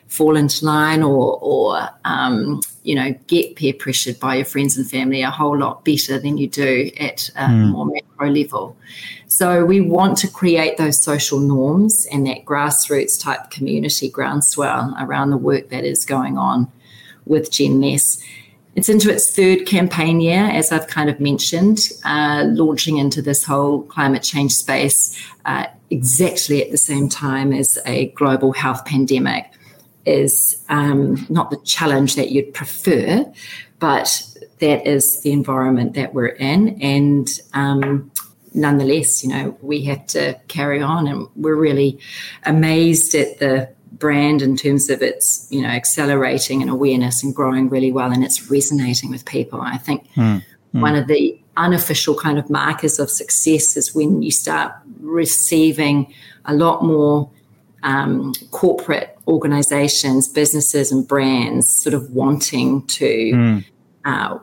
fall 0.07 0.37
into 0.37 0.65
line 0.65 1.03
or, 1.03 1.39
or 1.43 1.89
um, 2.05 2.61
you 2.87 2.95
know, 2.95 3.13
get 3.27 3.57
peer 3.57 3.73
pressured 3.73 4.21
by 4.21 4.37
your 4.37 4.45
friends 4.45 4.77
and 4.77 4.89
family 4.89 5.21
a 5.23 5.31
whole 5.31 5.59
lot 5.59 5.85
better 5.85 6.21
than 6.21 6.39
you 6.39 6.47
do 6.47 6.89
at 7.01 7.29
a 7.31 7.49
mm. 7.49 7.73
more 7.73 7.85
macro 7.85 8.31
level. 8.31 8.77
So 9.27 9.65
we 9.65 9.81
want 9.81 10.17
to 10.19 10.29
create 10.29 10.77
those 10.77 11.03
social 11.03 11.41
norms 11.41 12.07
and 12.13 12.25
that 12.29 12.45
grassroots 12.45 13.21
type 13.21 13.51
community 13.51 14.09
groundswell 14.09 14.95
around 15.01 15.31
the 15.31 15.37
work 15.37 15.71
that 15.71 15.85
is 15.85 16.05
going 16.05 16.39
on 16.39 16.71
with 17.25 17.51
Genless. 17.51 18.23
It's 18.77 18.89
into 18.89 19.13
its 19.13 19.35
third 19.35 19.67
campaign 19.67 20.21
year, 20.21 20.45
as 20.45 20.71
I've 20.71 20.87
kind 20.87 21.11
of 21.11 21.19
mentioned, 21.19 21.89
uh, 22.05 22.45
launching 22.47 22.99
into 22.99 23.21
this 23.21 23.43
whole 23.43 23.83
climate 23.83 24.23
change 24.23 24.53
space 24.53 25.21
uh, 25.45 25.67
exactly 25.91 26.63
at 26.63 26.71
the 26.71 26.77
same 26.77 27.09
time 27.09 27.53
as 27.53 27.81
a 27.85 28.07
global 28.11 28.53
health 28.53 28.85
pandemic 28.85 29.47
is 30.07 30.63
um, 30.69 31.27
not 31.29 31.51
the 31.51 31.59
challenge 31.59 32.15
that 32.17 32.31
you'd 32.31 32.55
prefer, 32.55 33.31
but 33.79 34.23
that 34.61 34.87
is 34.87 35.21
the 35.23 35.33
environment 35.33 35.95
that 35.95 36.15
we're 36.15 36.27
in. 36.27 36.81
And 36.81 37.29
um, 37.53 38.11
nonetheless, 38.55 39.23
you 39.23 39.31
know, 39.31 39.59
we 39.61 39.83
have 39.85 40.07
to 40.09 40.39
carry 40.49 40.81
on. 40.81 41.07
And 41.07 41.29
we're 41.37 41.57
really 41.57 41.99
amazed 42.45 43.15
at 43.15 43.39
the 43.39 43.69
brand 43.93 44.43
in 44.43 44.57
terms 44.57 44.89
of 44.91 45.03
its, 45.03 45.47
you 45.51 45.63
know, 45.63 45.69
accelerating 45.69 46.63
and 46.63 46.71
awareness 46.71 47.23
and 47.23 47.35
growing 47.35 47.69
really 47.69 47.93
well. 47.93 48.13
And 48.13 48.25
it's 48.25 48.51
resonating 48.51 49.11
with 49.11 49.25
people. 49.25 49.61
I 49.61 49.77
think 49.77 50.09
mm, 50.15 50.43
mm. 50.75 50.81
one 50.81 50.97
of 50.97 51.07
the 51.07 51.39
unofficial 51.57 52.15
kind 52.15 52.39
of 52.39 52.49
markers 52.51 52.99
of 52.99 53.11
success 53.11 53.77
is 53.77 53.95
when 53.95 54.23
you 54.23 54.31
start 54.31 54.73
receiving 55.01 56.13
a 56.45 56.55
lot 56.55 56.85
more 56.85 57.31
um, 57.83 58.33
corporate 58.51 59.16
organizations, 59.27 60.29
businesses, 60.29 60.93
and 60.93 61.07
brands 61.07 61.69
sort 61.69 61.95
of 61.95 62.11
wanting 62.11 62.87
to 62.87 63.33
mm. 63.33 63.65
uh, 64.05 64.39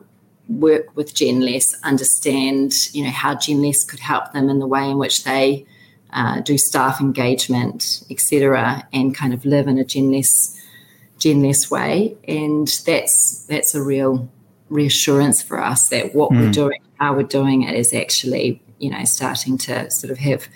work 0.50 0.96
with 0.96 1.14
Genless, 1.14 1.76
understand 1.84 2.74
you 2.94 3.04
know 3.04 3.12
how 3.12 3.36
Genless 3.36 3.88
could 3.88 4.00
help 4.00 4.34
them 4.34 4.50
in 4.50 4.60
the 4.60 4.68
way 4.68 4.90
in 4.90 4.98
which 4.98 5.24
they 5.24 5.66
uh, 6.12 6.42
do 6.42 6.58
staff 6.58 7.00
engagement, 7.02 8.04
etc., 8.10 8.88
and 8.94 9.16
kind 9.16 9.34
of 9.34 9.46
live 9.46 9.68
in 9.68 9.80
a 9.80 9.84
Genless 9.84 10.60
Genless 11.18 11.72
way, 11.72 12.16
and 12.28 12.68
that's 12.86 13.46
that's 13.46 13.74
a 13.74 13.82
real 13.82 14.30
reassurance 14.70 15.42
for 15.42 15.62
us 15.62 15.90
that 15.90 16.14
what 16.16 16.32
mm. 16.32 16.40
we're 16.40 16.52
doing, 16.52 16.80
how 17.00 17.16
we're 17.16 17.24
doing 17.24 17.64
it, 17.64 17.76
is 17.76 17.94
actually 17.94 18.62
you 18.80 18.90
know 18.90 19.04
starting 19.06 19.58
to 19.60 19.90
sort 19.90 20.12
of 20.12 20.18
have 20.18 20.48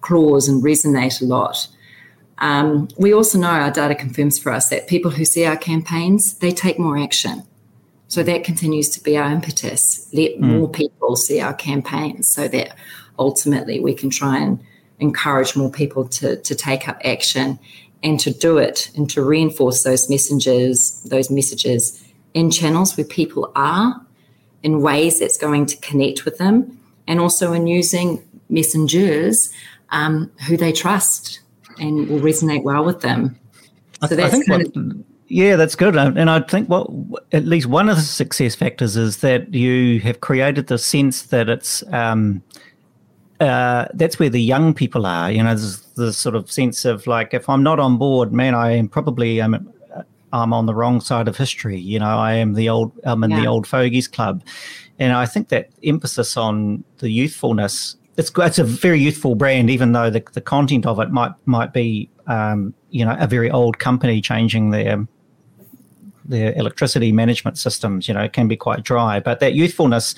claws 0.00 0.48
and 0.48 0.62
resonate 0.62 1.22
a 1.22 1.24
lot. 1.24 1.68
Um, 2.38 2.88
we 2.98 3.14
also 3.14 3.38
know 3.38 3.48
our 3.48 3.70
data 3.70 3.94
confirms 3.94 4.38
for 4.38 4.52
us 4.52 4.68
that 4.68 4.88
people 4.88 5.10
who 5.10 5.24
see 5.24 5.46
our 5.46 5.56
campaigns 5.56 6.34
they 6.38 6.50
take 6.50 6.78
more 6.78 6.98
action. 6.98 7.42
So 8.08 8.22
that 8.22 8.44
continues 8.44 8.88
to 8.90 9.02
be 9.02 9.16
our 9.16 9.30
impetus. 9.30 10.08
Let 10.12 10.32
mm. 10.32 10.40
more 10.40 10.68
people 10.68 11.16
see 11.16 11.40
our 11.40 11.54
campaigns 11.54 12.28
so 12.28 12.46
that 12.48 12.76
ultimately 13.18 13.80
we 13.80 13.94
can 13.94 14.10
try 14.10 14.38
and 14.38 14.60
encourage 15.00 15.56
more 15.56 15.70
people 15.70 16.06
to, 16.08 16.36
to 16.36 16.54
take 16.54 16.88
up 16.88 17.00
action 17.04 17.58
and 18.02 18.20
to 18.20 18.30
do 18.30 18.58
it 18.58 18.90
and 18.96 19.10
to 19.10 19.22
reinforce 19.22 19.82
those 19.82 20.08
messages, 20.08 21.02
those 21.04 21.30
messages 21.30 22.02
in 22.34 22.50
channels 22.50 22.96
where 22.96 23.06
people 23.06 23.50
are, 23.56 24.00
in 24.62 24.82
ways 24.82 25.20
that's 25.20 25.38
going 25.38 25.66
to 25.66 25.76
connect 25.78 26.24
with 26.24 26.38
them, 26.38 26.78
and 27.06 27.20
also 27.20 27.52
in 27.52 27.66
using 27.66 28.22
messengers 28.48 29.52
um, 29.90 30.30
who 30.46 30.56
they 30.56 30.72
trust 30.72 31.40
and 31.78 32.08
will 32.08 32.20
resonate 32.20 32.62
well 32.62 32.84
with 32.84 33.00
them. 33.00 33.38
So 34.08 34.14
that's 34.14 34.34
I 34.34 34.36
think 34.36 34.48
what, 34.48 34.76
of, 34.76 35.04
yeah, 35.28 35.56
that's 35.56 35.74
good. 35.74 35.96
And 35.96 36.30
I 36.30 36.40
think 36.40 36.68
what 36.68 36.88
at 37.32 37.44
least 37.44 37.66
one 37.66 37.88
of 37.88 37.96
the 37.96 38.02
success 38.02 38.54
factors 38.54 38.96
is 38.96 39.18
that 39.18 39.52
you 39.52 40.00
have 40.00 40.20
created 40.20 40.68
the 40.68 40.78
sense 40.78 41.22
that 41.24 41.48
it's 41.48 41.82
um, 41.92 42.42
uh, 43.40 43.86
that's 43.94 44.18
where 44.18 44.30
the 44.30 44.40
young 44.40 44.72
people 44.72 45.06
are. 45.06 45.30
You 45.30 45.42
know, 45.42 45.54
there's 45.54 45.80
the 45.94 46.12
sort 46.12 46.34
of 46.34 46.50
sense 46.50 46.84
of 46.84 47.06
like, 47.06 47.34
if 47.34 47.48
I'm 47.48 47.62
not 47.62 47.80
on 47.80 47.98
board, 47.98 48.32
man, 48.32 48.54
I 48.54 48.72
am 48.72 48.88
probably 48.88 49.40
um, 49.40 49.72
I'm 50.32 50.52
on 50.52 50.66
the 50.66 50.74
wrong 50.74 51.00
side 51.00 51.28
of 51.28 51.36
history. 51.36 51.78
You 51.78 51.98
know, 51.98 52.18
I 52.18 52.34
am 52.34 52.54
the 52.54 52.68
old 52.68 52.92
I'm 53.04 53.24
in 53.24 53.30
yeah. 53.30 53.40
the 53.40 53.46
old 53.46 53.66
fogies 53.66 54.08
club, 54.08 54.42
and 54.98 55.12
I 55.12 55.26
think 55.26 55.48
that 55.48 55.70
emphasis 55.82 56.36
on 56.36 56.84
the 56.98 57.10
youthfulness. 57.10 57.96
It's 58.16 58.30
it's 58.38 58.58
a 58.58 58.64
very 58.64 58.98
youthful 58.98 59.34
brand, 59.34 59.68
even 59.68 59.92
though 59.92 60.10
the, 60.10 60.24
the 60.32 60.40
content 60.40 60.86
of 60.86 60.98
it 61.00 61.10
might 61.10 61.32
might 61.44 61.72
be 61.72 62.10
um, 62.26 62.74
you 62.90 63.04
know 63.04 63.16
a 63.18 63.26
very 63.26 63.50
old 63.50 63.78
company 63.78 64.20
changing 64.20 64.70
their 64.70 65.06
their 66.24 66.52
electricity 66.54 67.12
management 67.12 67.58
systems. 67.58 68.08
You 68.08 68.14
know, 68.14 68.22
it 68.22 68.32
can 68.32 68.48
be 68.48 68.56
quite 68.56 68.82
dry, 68.82 69.20
but 69.20 69.40
that 69.40 69.54
youthfulness 69.54 70.14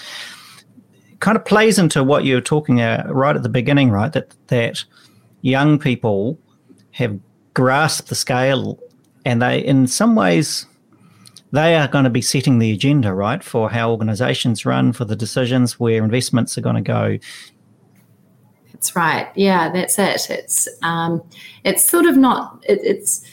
kind 1.21 1.37
of 1.37 1.45
plays 1.45 1.79
into 1.79 2.05
what 2.05 2.25
you 2.25 2.37
were 2.37 2.41
talking 2.41 2.81
about 2.81 3.13
right 3.13 3.35
at 3.35 3.43
the 3.43 3.49
beginning, 3.49 3.91
right? 3.91 4.13
That 4.13 4.35
that 4.49 4.85
young 5.43 5.79
people 5.79 6.39
have 6.93 7.19
grasped 7.55 8.09
the 8.09 8.15
scale, 8.15 8.79
and 9.25 9.43
they, 9.43 9.59
in 9.59 9.87
some 9.87 10.15
ways, 10.15 10.67
they 11.53 11.77
are 11.77 11.89
going 11.89 12.05
to 12.05 12.11
be 12.11 12.23
setting 12.23 12.59
the 12.59 12.71
agenda, 12.73 13.13
right, 13.13 13.43
for 13.43 13.71
how 13.71 13.91
organisations 13.91 14.65
run, 14.65 14.93
for 14.93 15.05
the 15.05 15.17
decisions 15.17 15.81
where 15.81 16.03
investments 16.03 16.57
are 16.59 16.61
going 16.61 16.77
to 16.77 16.81
go. 16.83 17.19
That's 18.79 18.95
right. 18.95 19.29
Yeah, 19.35 19.73
that's 19.73 19.99
it. 19.99 20.31
It's 20.31 20.69
um, 20.83 21.21
it's 21.65 21.89
sort 21.89 22.07
of 22.07 22.17
not. 22.17 22.65
It, 22.69 22.79
it's 22.85 23.27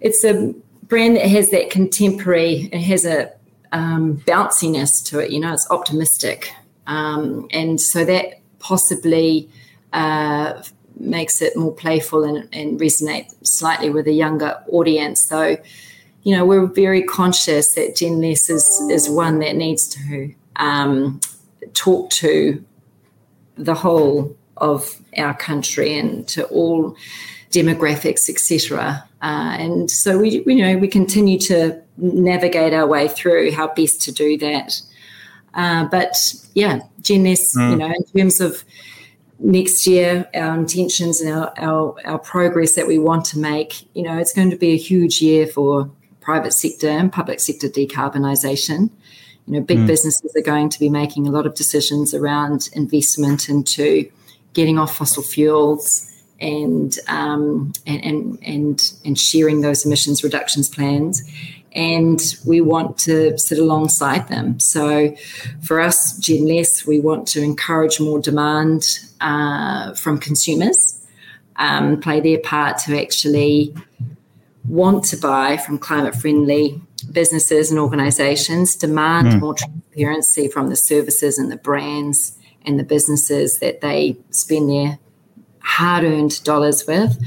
it's 0.00 0.24
a 0.24 0.52
brand 0.82 1.14
that 1.16 1.28
has 1.28 1.52
that 1.52 1.70
contemporary. 1.70 2.68
It 2.72 2.80
has 2.80 3.06
a 3.06 3.30
um, 3.70 4.18
bounciness 4.26 5.04
to 5.06 5.20
it. 5.20 5.30
You 5.30 5.38
know, 5.38 5.52
it's 5.52 5.70
optimistic. 5.70 6.52
Um, 6.88 7.46
and 7.52 7.80
so 7.80 8.04
that 8.04 8.40
possibly 8.58 9.48
uh, 9.92 10.60
makes 10.98 11.40
it 11.40 11.56
more 11.56 11.72
playful 11.72 12.24
and, 12.24 12.48
and, 12.52 12.80
resonate 12.80 13.32
slightly 13.46 13.88
with 13.88 14.08
a 14.08 14.12
younger 14.12 14.60
audience. 14.68 15.22
So, 15.22 15.56
you 16.24 16.36
know, 16.36 16.44
we're 16.44 16.66
very 16.66 17.04
conscious 17.04 17.76
that 17.76 17.94
Gen 17.94 18.20
Less 18.20 18.50
is, 18.50 18.80
is 18.90 19.08
one 19.08 19.38
that 19.38 19.54
needs 19.54 19.86
to 19.88 20.34
um, 20.56 21.20
talk 21.72 22.10
to 22.10 22.64
the 23.56 23.74
whole 23.74 24.36
of 24.62 24.96
our 25.18 25.34
country 25.34 25.98
and 25.98 26.26
to 26.28 26.44
all 26.46 26.96
demographics, 27.50 28.30
etc. 28.30 29.04
Uh, 29.20 29.56
and 29.58 29.90
so 29.90 30.18
we, 30.18 30.40
we, 30.40 30.54
you 30.54 30.62
know, 30.62 30.78
we 30.78 30.88
continue 30.88 31.38
to 31.38 31.80
navigate 31.98 32.72
our 32.72 32.86
way 32.86 33.08
through 33.08 33.52
how 33.52 33.68
best 33.74 34.00
to 34.02 34.12
do 34.12 34.38
that. 34.38 34.80
Uh, 35.54 35.84
but 35.86 36.16
yeah, 36.54 36.80
Gen 37.02 37.24
mm. 37.24 37.70
you 37.70 37.76
know, 37.76 37.92
in 37.92 38.04
terms 38.16 38.40
of 38.40 38.64
next 39.38 39.86
year, 39.86 40.26
our 40.34 40.54
intentions 40.56 41.20
and 41.20 41.34
our, 41.34 41.52
our, 41.58 41.94
our 42.06 42.18
progress 42.18 42.74
that 42.74 42.86
we 42.86 42.98
want 42.98 43.24
to 43.26 43.38
make, 43.38 43.86
you 43.94 44.02
know, 44.02 44.16
it's 44.16 44.32
going 44.32 44.50
to 44.50 44.56
be 44.56 44.70
a 44.70 44.78
huge 44.78 45.20
year 45.20 45.46
for 45.46 45.90
private 46.20 46.52
sector 46.52 46.88
and 46.88 47.12
public 47.12 47.40
sector 47.40 47.68
decarbonisation. 47.68 48.90
You 49.46 49.54
know, 49.54 49.60
big 49.60 49.78
mm. 49.78 49.86
businesses 49.86 50.32
are 50.36 50.42
going 50.42 50.70
to 50.70 50.78
be 50.78 50.88
making 50.88 51.26
a 51.26 51.32
lot 51.32 51.46
of 51.46 51.54
decisions 51.54 52.14
around 52.14 52.70
investment 52.72 53.48
into 53.48 54.10
getting 54.52 54.78
off 54.78 54.96
fossil 54.96 55.22
fuels 55.22 56.08
and 56.40 56.98
um, 57.08 57.72
and, 57.86 58.04
and 58.04 58.38
and 58.42 58.92
and 59.04 59.18
sharing 59.18 59.60
those 59.60 59.86
emissions 59.86 60.24
reductions 60.24 60.68
plans 60.68 61.22
and 61.74 62.36
we 62.46 62.60
want 62.60 62.98
to 62.98 63.36
sit 63.38 63.58
alongside 63.58 64.28
them. 64.28 64.60
So, 64.60 65.14
for 65.62 65.80
us, 65.80 66.16
Gen 66.18 66.46
Less, 66.46 66.86
we 66.86 67.00
want 67.00 67.26
to 67.28 67.42
encourage 67.42 67.98
more 68.00 68.18
demand 68.18 68.84
uh, 69.20 69.94
from 69.94 70.18
consumers, 70.18 71.00
um, 71.56 72.00
play 72.00 72.20
their 72.20 72.38
part 72.38 72.78
to 72.78 73.00
actually 73.00 73.74
want 74.66 75.04
to 75.04 75.16
buy 75.16 75.56
from 75.56 75.78
climate 75.78 76.14
friendly 76.14 76.80
businesses 77.10 77.70
and 77.70 77.80
organizations, 77.80 78.76
demand 78.76 79.28
mm. 79.28 79.40
more 79.40 79.54
transparency 79.54 80.48
from 80.48 80.68
the 80.68 80.76
services 80.76 81.38
and 81.38 81.50
the 81.50 81.56
brands 81.56 82.38
and 82.64 82.78
the 82.78 82.84
businesses 82.84 83.58
that 83.58 83.80
they 83.80 84.16
spend 84.30 84.70
their 84.70 84.98
hard 85.60 86.04
earned 86.04 86.42
dollars 86.44 86.86
with, 86.86 87.20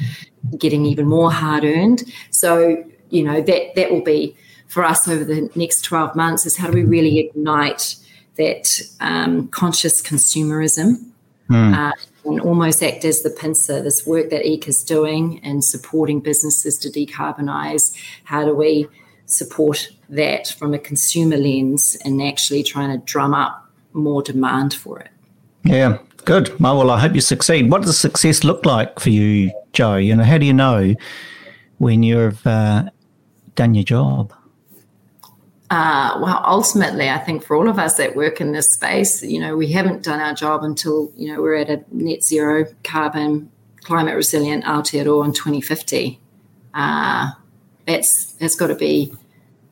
getting 0.57 0.85
even 0.85 1.07
more 1.07 1.31
hard 1.31 1.63
earned. 1.63 2.03
So, 2.29 2.83
you 3.09 3.23
know 3.23 3.41
that 3.41 3.75
that 3.75 3.91
will 3.91 4.01
be 4.01 4.35
for 4.67 4.83
us 4.83 5.07
over 5.07 5.23
the 5.23 5.49
next 5.55 5.81
12 5.81 6.15
months 6.15 6.45
is 6.45 6.57
how 6.57 6.67
do 6.67 6.73
we 6.73 6.83
really 6.83 7.19
ignite 7.19 7.95
that 8.35 8.81
um, 8.99 9.47
conscious 9.47 10.01
consumerism 10.01 11.11
mm. 11.49 11.73
uh, 11.73 11.93
and 12.25 12.41
almost 12.41 12.83
act 12.83 13.05
as 13.05 13.21
the 13.21 13.29
pincer 13.29 13.81
this 13.81 14.05
work 14.05 14.29
that 14.29 14.43
ECA 14.43 14.67
is 14.67 14.83
doing 14.83 15.39
and 15.43 15.63
supporting 15.63 16.19
businesses 16.19 16.77
to 16.79 16.89
decarbonize 16.89 17.95
how 18.25 18.43
do 18.43 18.53
we 18.53 18.87
support 19.27 19.89
that 20.09 20.47
from 20.47 20.73
a 20.73 20.79
consumer 20.79 21.37
lens 21.37 21.95
and 22.03 22.21
actually 22.21 22.63
trying 22.63 22.91
to 22.91 23.03
drum 23.05 23.33
up 23.33 23.69
more 23.93 24.21
demand 24.21 24.73
for 24.73 24.99
it 24.99 25.09
yeah 25.65 25.97
good 26.23 26.57
well 26.59 26.89
i 26.89 26.99
hope 26.99 27.13
you 27.13 27.21
succeed 27.21 27.69
what 27.69 27.81
does 27.81 27.97
success 27.97 28.43
look 28.43 28.65
like 28.65 28.99
for 28.99 29.09
you 29.09 29.51
Jo 29.73 29.95
you 29.97 30.15
know 30.15 30.23
how 30.23 30.37
do 30.37 30.45
you 30.45 30.53
know 30.53 30.95
when 31.77 32.03
you've 32.03 32.45
uh, 32.47 32.85
done 33.55 33.75
your 33.75 33.83
job? 33.83 34.33
Uh, 35.71 36.19
well, 36.21 36.41
ultimately, 36.45 37.09
I 37.09 37.17
think 37.17 37.43
for 37.43 37.55
all 37.55 37.67
of 37.67 37.79
us 37.79 37.97
that 37.97 38.15
work 38.15 38.39
in 38.39 38.51
this 38.51 38.69
space, 38.69 39.23
you 39.23 39.39
know, 39.39 39.57
we 39.57 39.71
haven't 39.71 40.03
done 40.03 40.19
our 40.19 40.33
job 40.33 40.63
until, 40.63 41.11
you 41.15 41.33
know, 41.33 41.41
we're 41.41 41.55
at 41.55 41.69
a 41.69 41.83
net 41.91 42.23
zero 42.23 42.65
carbon, 42.83 43.51
climate 43.81 44.15
resilient 44.15 44.63
Aotearoa 44.63 45.25
in 45.25 45.33
2050. 45.33 46.19
Uh, 46.73 47.31
that's, 47.87 48.33
that's 48.33 48.55
got 48.55 48.67
to 48.67 48.75
be 48.75 49.11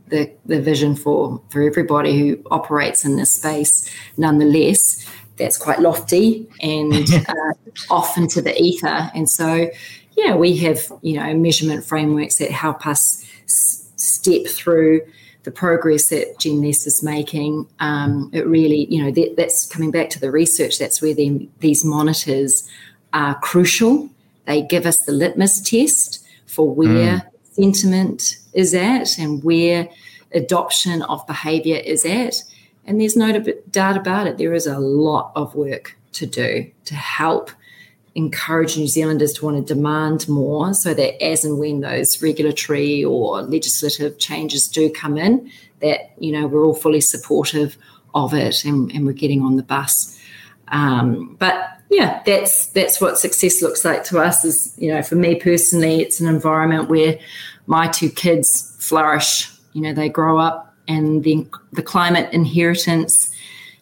the, 0.08 0.32
the 0.46 0.62
vision 0.62 0.96
for, 0.96 1.42
for 1.50 1.62
everybody 1.62 2.18
who 2.18 2.44
operates 2.50 3.06
in 3.06 3.16
this 3.16 3.32
space. 3.32 3.90
Nonetheless, 4.18 5.08
that's 5.38 5.58
quite 5.58 5.80
lofty 5.80 6.48
and 6.62 7.10
uh, 7.28 7.54
off 7.89 8.17
into 8.17 8.41
the 8.41 8.60
ether. 8.62 9.12
And 9.15 9.30
so, 9.30 9.69
yeah, 10.15 10.36
we 10.36 10.56
have, 10.58 10.80
you 11.02 11.17
know, 11.19 11.34
measurement 11.34 11.84
frameworks 11.86 12.38
that 12.38 12.52
help 12.52 12.86
us 12.86 13.26
step 13.46 14.48
through 14.48 15.02
the 15.43 15.52
progress 15.52 16.10
that 16.10 16.39
Gen 16.39 16.63
is 16.63 17.04
making. 17.04 17.67
Um, 17.80 18.30
it 18.34 18.48
really, 18.48 18.86
you 18.86 19.04
know, 19.04 19.12
that, 19.12 19.36
that's 19.36 19.65
coming 19.67 19.91
back 19.91 20.10
to 20.12 20.19
the 20.19 20.32
research. 20.32 20.80
That's 20.80 21.02
where 21.02 21.13
the, 21.13 21.48
these 21.60 21.84
monitors 21.84 22.68
are 23.12 23.36
crucial. 23.39 24.10
They 24.45 24.62
give 24.62 24.86
us 24.86 24.99
the 25.01 25.12
litmus 25.12 25.62
test 25.62 26.26
for 26.45 26.70
where 26.70 27.18
mm. 27.20 27.26
sentiment 27.53 28.38
is 28.53 28.74
at 28.74 29.18
and 29.18 29.43
where 29.43 29.89
adoption 30.34 31.01
of 31.03 31.26
behavior 31.28 31.78
is 31.78 32.05
at. 32.05 32.36
And 32.86 33.00
there's 33.00 33.16
no 33.16 33.40
doubt 33.72 33.98
about 33.98 34.28
it, 34.28 34.38
there 34.38 34.54
is 34.54 34.68
a 34.68 34.80
lot 34.80 35.32
of 35.36 35.56
work 35.56 35.98
to 36.14 36.26
do 36.26 36.72
to 36.86 36.96
help 36.96 37.52
encourage 38.16 38.78
New 38.78 38.88
Zealanders 38.88 39.34
to 39.34 39.46
want 39.46 39.66
to 39.68 39.74
demand 39.74 40.30
more 40.30 40.74
so 40.74 40.94
that 40.94 41.24
as 41.24 41.44
and 41.44 41.58
when 41.58 41.82
those 41.82 42.22
regulatory 42.22 43.04
or 43.04 43.42
legislative 43.42 44.20
changes 44.20 44.68
do 44.68 44.90
come 44.90 45.18
in, 45.18 45.50
that, 45.80 46.12
you 46.20 46.32
know, 46.32 46.46
we're 46.46 46.66
all 46.66 46.76
fully 46.76 47.02
supportive 47.02 47.76
of 48.14 48.34
it 48.34 48.64
and, 48.66 48.92
and 48.92 49.06
we're 49.06 49.14
getting 49.14 49.42
on 49.42 49.56
the 49.56 49.64
bus. 49.64 50.20
Um, 50.68 51.36
but 51.40 51.70
yeah, 51.90 52.22
that's 52.26 52.68
that's 52.68 53.00
what 53.00 53.20
success 53.20 53.62
looks 53.62 53.86
like 53.86 54.04
to 54.06 54.20
us. 54.20 54.44
Is 54.44 54.74
you 54.78 54.92
know, 54.92 55.04
for 55.04 55.16
me 55.16 55.36
personally, 55.36 56.02
it's 56.02 56.20
an 56.20 56.28
environment 56.28 56.90
where 56.90 57.20
my 57.68 57.88
two 57.88 58.10
kids 58.10 58.76
flourish. 58.80 59.52
You 59.74 59.82
know, 59.82 59.94
they 59.94 60.10
grow 60.10 60.40
up 60.40 60.72
and 60.88 61.24
the, 61.24 61.48
the 61.72 61.84
climate 61.84 62.32
inheritance 62.34 63.32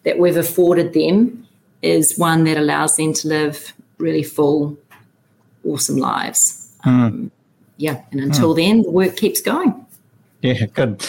that 0.04 0.20
we've 0.20 0.38
afforded 0.38 0.93
them 0.93 1.47
is 1.82 2.18
one 2.18 2.43
that 2.43 2.58
allows 2.58 2.95
them 2.95 3.14
to 3.14 3.28
live 3.28 3.74
really 3.97 4.24
full, 4.24 4.78
awesome 5.66 5.97
lives. 5.97 6.72
Mm. 6.86 6.89
Um, 6.89 7.32
yeah, 7.78 8.02
and 8.12 8.20
until 8.20 8.54
mm. 8.54 8.58
then, 8.58 8.82
the 8.84 8.91
work 8.91 9.16
keeps 9.16 9.41
going. 9.41 9.86
Yeah, 10.41 10.66
good. 10.68 11.06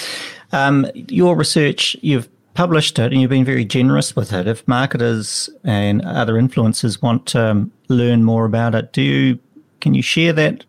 Um, 0.53 0.87
your 0.95 1.37
research, 1.37 1.97
you've 2.01 2.29
published 2.55 2.99
it 2.99 3.13
and 3.13 3.21
you've 3.21 3.31
been 3.31 3.45
very 3.45 3.65
generous 3.65 4.15
with 4.15 4.33
it. 4.33 4.47
If 4.47 4.67
marketers 4.69 5.49
and 5.65 6.03
other 6.03 6.35
influencers 6.35 7.01
want 7.01 7.27
to 7.27 7.51
um, 7.51 7.73
learn 7.89 8.25
more 8.25 8.45
about 8.45 8.75
it, 8.75 8.93
do 8.93 9.03
you 9.03 9.39
can 9.81 9.95
you 9.95 10.03
share 10.03 10.33
that 10.35 10.65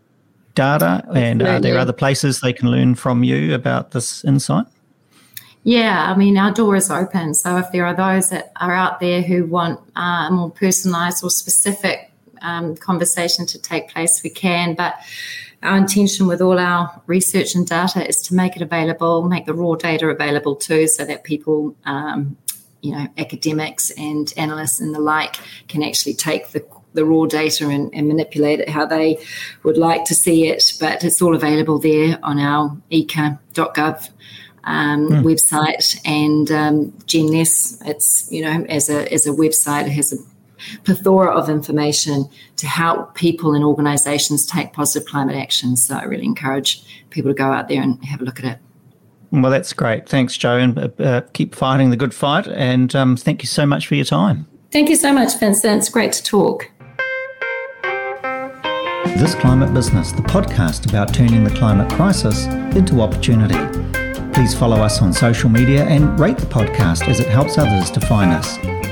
data? 0.55 1.05
And 1.13 1.41
are 1.41 1.59
there 1.59 1.77
other 1.77 1.93
places 1.93 2.39
they 2.39 2.53
can 2.53 2.69
learn 2.71 2.95
from 2.95 3.23
you 3.23 3.53
about 3.53 3.91
this 3.91 4.23
insight? 4.25 4.65
Yeah, 5.63 6.11
I 6.11 6.17
mean, 6.17 6.37
our 6.37 6.51
door 6.51 6.75
is 6.75 6.91
open. 6.91 7.33
So 7.33 7.57
if 7.57 7.71
there 7.71 7.85
are 7.85 7.95
those 7.95 8.29
that 8.29 8.51
are 8.57 8.73
out 8.73 8.99
there 8.99 9.21
who 9.21 9.45
want 9.45 9.79
uh, 9.95 10.27
a 10.27 10.29
more 10.31 10.51
personalised 10.51 11.23
or 11.23 11.29
specific 11.29 12.11
um, 12.41 12.75
conversation 12.75 13.45
to 13.47 13.61
take 13.61 13.89
place, 13.89 14.21
we 14.23 14.29
can. 14.29 14.75
But 14.75 14.95
our 15.61 15.77
intention 15.77 16.27
with 16.27 16.41
all 16.41 16.59
our 16.59 17.01
research 17.07 17.55
and 17.55 17.65
data 17.65 18.05
is 18.05 18.21
to 18.23 18.35
make 18.35 18.57
it 18.57 18.61
available, 18.61 19.23
make 19.23 19.45
the 19.45 19.53
raw 19.53 19.75
data 19.75 20.09
available 20.09 20.57
too, 20.57 20.87
so 20.87 21.05
that 21.05 21.23
people, 21.23 21.75
um, 21.85 22.35
you 22.81 22.91
know, 22.91 23.07
academics 23.17 23.89
and 23.91 24.33
analysts 24.35 24.81
and 24.81 24.93
the 24.93 24.99
like 24.99 25.37
can 25.69 25.81
actually 25.81 26.13
take 26.13 26.49
the 26.49 26.65
the 26.91 27.05
raw 27.05 27.25
data 27.25 27.67
and, 27.69 27.91
and, 27.95 28.07
manipulate 28.07 28.59
it 28.59 28.69
how 28.69 28.85
they 28.85 29.17
would 29.63 29.77
like 29.77 30.05
to 30.05 30.13
see 30.13 30.47
it. 30.47 30.73
But 30.79 31.03
it's 31.03 31.23
all 31.23 31.33
available 31.33 31.79
there 31.79 32.19
on 32.21 32.37
our 32.37 32.77
eka.gov 32.91 34.09
um, 34.65 35.09
mm. 35.09 35.23
website 35.23 35.99
and 36.05 36.51
um, 36.51 36.93
Gen 37.05 37.27
Less. 37.27 37.81
It's 37.85 38.31
you 38.31 38.43
know 38.43 38.65
as 38.65 38.89
a 38.89 39.11
as 39.11 39.27
a 39.27 39.31
website, 39.31 39.87
it 39.87 39.91
has 39.91 40.13
a 40.13 40.17
plethora 40.83 41.31
of 41.31 41.49
information 41.49 42.29
to 42.57 42.67
help 42.67 43.15
people 43.15 43.53
and 43.53 43.63
organisations 43.63 44.45
take 44.45 44.73
positive 44.73 45.07
climate 45.07 45.35
action. 45.35 45.75
So 45.75 45.95
I 45.95 46.03
really 46.03 46.25
encourage 46.25 46.83
people 47.09 47.31
to 47.31 47.35
go 47.35 47.51
out 47.51 47.67
there 47.67 47.81
and 47.81 48.03
have 48.05 48.21
a 48.21 48.23
look 48.23 48.39
at 48.39 48.45
it. 48.45 48.59
Well, 49.31 49.51
that's 49.51 49.73
great. 49.73 50.07
Thanks, 50.07 50.37
Jo, 50.37 50.57
and 50.57 50.77
uh, 50.77 50.89
uh, 50.99 51.21
keep 51.33 51.55
fighting 51.55 51.89
the 51.89 51.97
good 51.97 52.13
fight. 52.13 52.47
And 52.47 52.95
um, 52.95 53.17
thank 53.17 53.41
you 53.41 53.47
so 53.47 53.65
much 53.65 53.87
for 53.87 53.95
your 53.95 54.05
time. 54.05 54.45
Thank 54.71 54.89
you 54.89 54.95
so 54.95 55.11
much, 55.11 55.37
Vincent. 55.39 55.79
It's 55.79 55.89
great 55.89 56.13
to 56.13 56.23
talk. 56.23 56.69
This 59.17 59.35
Climate 59.35 59.73
Business, 59.73 60.11
the 60.11 60.21
podcast 60.21 60.89
about 60.89 61.13
turning 61.13 61.43
the 61.43 61.51
climate 61.51 61.91
crisis 61.93 62.45
into 62.75 63.01
opportunity. 63.01 63.55
Please 64.33 64.53
follow 64.55 64.77
us 64.77 65.01
on 65.01 65.13
social 65.13 65.49
media 65.49 65.85
and 65.85 66.19
rate 66.19 66.37
the 66.37 66.45
podcast 66.47 67.07
as 67.07 67.19
it 67.19 67.27
helps 67.27 67.57
others 67.57 67.91
to 67.91 68.01
find 68.01 68.31
us. 68.31 68.82